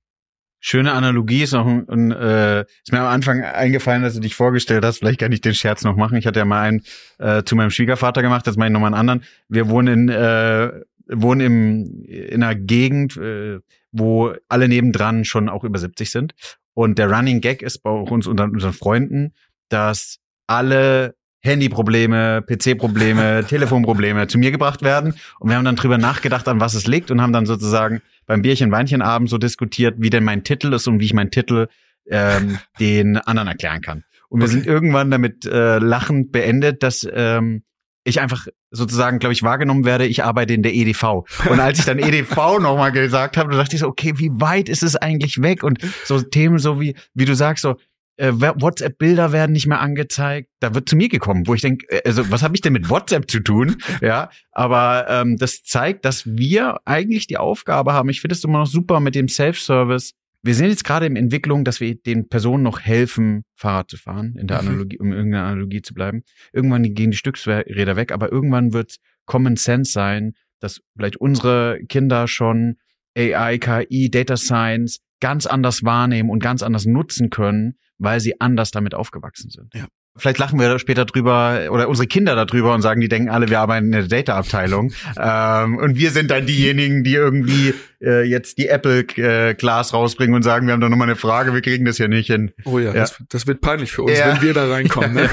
[0.64, 4.36] Schöne Analogie ist noch ein, ein äh, ist mir am Anfang eingefallen, dass du dich
[4.36, 5.00] vorgestellt hast.
[5.00, 6.18] Vielleicht kann ich den Scherz noch machen.
[6.18, 6.84] Ich hatte ja mal einen
[7.18, 9.24] äh, zu meinem Schwiegervater gemacht, jetzt mache ich nochmal einen anderen.
[9.50, 10.82] Wir wohnen in äh,
[11.12, 13.60] wohnen im, in einer Gegend, äh,
[13.92, 16.34] wo alle nebendran schon auch über 70 sind.
[16.74, 19.34] Und der Running Gag ist bei uns unter unseren Freunden,
[19.70, 25.16] dass alle Handyprobleme, PC-Probleme, Telefonprobleme zu mir gebracht werden.
[25.40, 28.42] Und wir haben dann drüber nachgedacht, an was es liegt und haben dann sozusagen beim
[28.42, 31.68] Bierchen-Weinchen-Abend so diskutiert, wie denn mein Titel ist und wie ich meinen Titel
[32.10, 34.04] ähm, den anderen erklären kann.
[34.30, 34.54] Und wir okay.
[34.54, 37.64] sind irgendwann damit äh, lachend beendet, dass ähm,
[38.04, 41.26] ich einfach sozusagen, glaube ich, wahrgenommen werde, ich arbeite in der EDV.
[41.50, 44.70] Und als ich dann EDV nochmal gesagt habe, da dachte ich so, okay, wie weit
[44.70, 45.64] ist es eigentlich weg?
[45.64, 47.76] Und so Themen so wie, wie du sagst, so,
[48.22, 50.50] äh, WhatsApp-Bilder werden nicht mehr angezeigt.
[50.60, 52.90] Da wird zu mir gekommen, wo ich denke, äh, also was habe ich denn mit
[52.90, 53.78] WhatsApp zu tun?
[54.02, 58.10] Ja, aber ähm, das zeigt, dass wir eigentlich die Aufgabe haben.
[58.10, 60.14] Ich finde es immer noch super mit dem Self-Service.
[60.44, 64.36] Wir sind jetzt gerade in Entwicklung, dass wir den Personen noch helfen, Fahrrad zu fahren,
[64.40, 64.68] in der mhm.
[64.68, 66.24] Analogie, um irgendeiner Analogie zu bleiben.
[66.52, 68.96] Irgendwann gehen die Stücksräder weg, aber irgendwann wird
[69.26, 72.78] Common Sense sein, dass vielleicht unsere Kinder schon
[73.18, 78.72] AI, KI, Data Science ganz anders wahrnehmen und ganz anders nutzen können, weil sie anders
[78.72, 79.74] damit aufgewachsen sind.
[79.74, 79.86] Ja.
[80.18, 83.62] Vielleicht lachen wir später drüber oder unsere Kinder darüber und sagen, die denken alle, wir
[83.62, 84.92] arbeiten in der Data-Abteilung.
[85.18, 90.44] ähm, und wir sind dann diejenigen, die irgendwie äh, jetzt die Apple äh, rausbringen und
[90.44, 92.52] sagen, wir haben da nochmal eine Frage, wir kriegen das ja nicht hin.
[92.66, 92.94] Oh ja, ja.
[92.94, 94.34] Das, das, wird peinlich für uns, ja.
[94.34, 95.14] wenn wir da reinkommen.
[95.14, 95.30] Ne?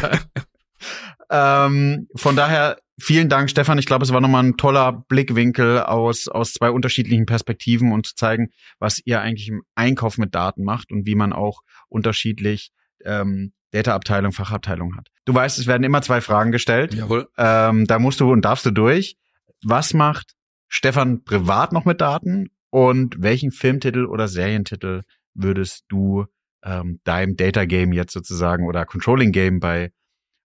[1.30, 3.78] ähm, von daher vielen Dank, Stefan.
[3.78, 8.14] Ich glaube, es war nochmal ein toller Blickwinkel aus, aus zwei unterschiedlichen Perspektiven und zu
[8.14, 12.70] zeigen, was ihr eigentlich im Einkauf mit Daten macht und wie man auch unterschiedlich
[13.04, 15.08] ähm, Data-Abteilung, Fachabteilung hat.
[15.24, 16.94] Du weißt, es werden immer zwei Fragen gestellt.
[16.94, 17.28] Jawohl.
[17.36, 19.16] Ähm, da musst du und darfst du durch.
[19.62, 20.34] Was macht
[20.68, 25.02] Stefan privat noch mit Daten und welchen Filmtitel oder Serientitel
[25.34, 26.26] würdest du
[26.62, 29.92] ähm, deinem Data Game jetzt sozusagen oder Controlling Game bei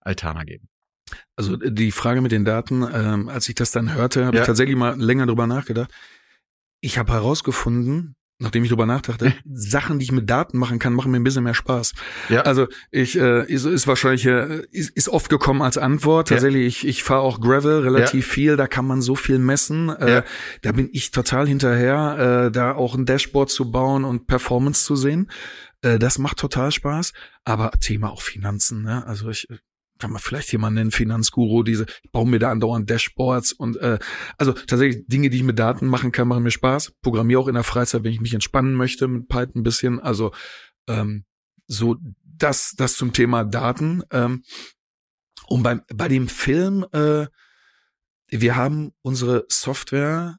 [0.01, 0.69] Altana geben?
[1.35, 4.43] Also die Frage mit den Daten, ähm, als ich das dann hörte, habe ja.
[4.43, 5.91] ich tatsächlich mal länger drüber nachgedacht.
[6.81, 11.11] Ich habe herausgefunden, nachdem ich drüber nachdachte, Sachen, die ich mit Daten machen kann, machen
[11.11, 11.93] mir ein bisschen mehr Spaß.
[12.29, 12.41] Ja.
[12.41, 16.27] Also ich äh, ist, ist wahrscheinlich äh, ist, ist oft gekommen als Antwort.
[16.27, 16.67] Tatsächlich, ja.
[16.67, 18.33] ich, ich fahre auch Gravel relativ ja.
[18.33, 19.89] viel, da kann man so viel messen.
[19.89, 20.23] Äh.
[20.61, 24.95] Da bin ich total hinterher, äh, da auch ein Dashboard zu bauen und Performance zu
[24.95, 25.31] sehen.
[25.81, 27.13] Äh, das macht total Spaß.
[27.43, 28.83] Aber Thema auch Finanzen.
[28.83, 29.05] Ne?
[29.05, 29.47] Also ich
[30.03, 33.99] kann man vielleicht jemanden nennen, Finanzguru, diese, ich baue mir da andauernd Dashboards und äh,
[34.37, 36.91] also tatsächlich Dinge, die ich mit Daten machen kann, machen mir Spaß.
[37.01, 40.01] Programmiere auch in der Freizeit, wenn ich mich entspannen möchte mit Python ein bisschen.
[40.01, 40.33] Also
[40.89, 41.23] ähm,
[41.67, 44.03] so das, das zum Thema Daten.
[44.11, 44.43] Ähm,
[45.47, 47.27] und beim, bei dem Film, äh,
[48.27, 50.35] wir haben unsere Software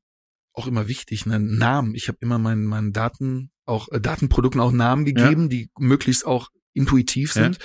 [0.53, 1.95] auch immer wichtig, einen Namen.
[1.95, 5.49] Ich habe immer meinen, meinen Daten, auch äh, Datenprodukten auch Namen gegeben, ja.
[5.49, 7.57] die möglichst auch intuitiv sind.
[7.57, 7.65] Ja.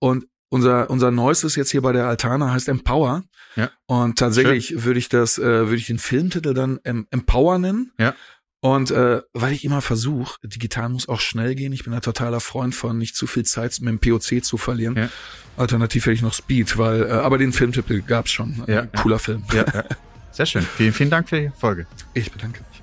[0.00, 3.24] Und unser, unser neuestes jetzt hier bei der Altana heißt Empower.
[3.56, 3.70] Ja.
[3.86, 4.84] Und tatsächlich Schön.
[4.84, 7.92] würde ich das, äh, würde ich den Filmtitel dann em Empower nennen.
[7.98, 8.14] Ja.
[8.60, 11.72] Und äh, weil ich immer versuche, digital muss auch schnell gehen.
[11.72, 14.96] Ich bin ein totaler Freund von nicht zu viel Zeit mit dem POC zu verlieren.
[14.96, 15.08] Ja.
[15.56, 18.64] Alternativ hätte ich noch Speed, weil, äh, aber den Filmtitel gab's schon.
[18.66, 18.86] Ja.
[18.86, 19.44] Cooler Film.
[19.52, 19.84] Ja, ja.
[20.32, 20.62] Sehr schön.
[20.62, 21.86] Vielen, vielen Dank für die Folge.
[22.12, 22.75] Ich bedanke mich.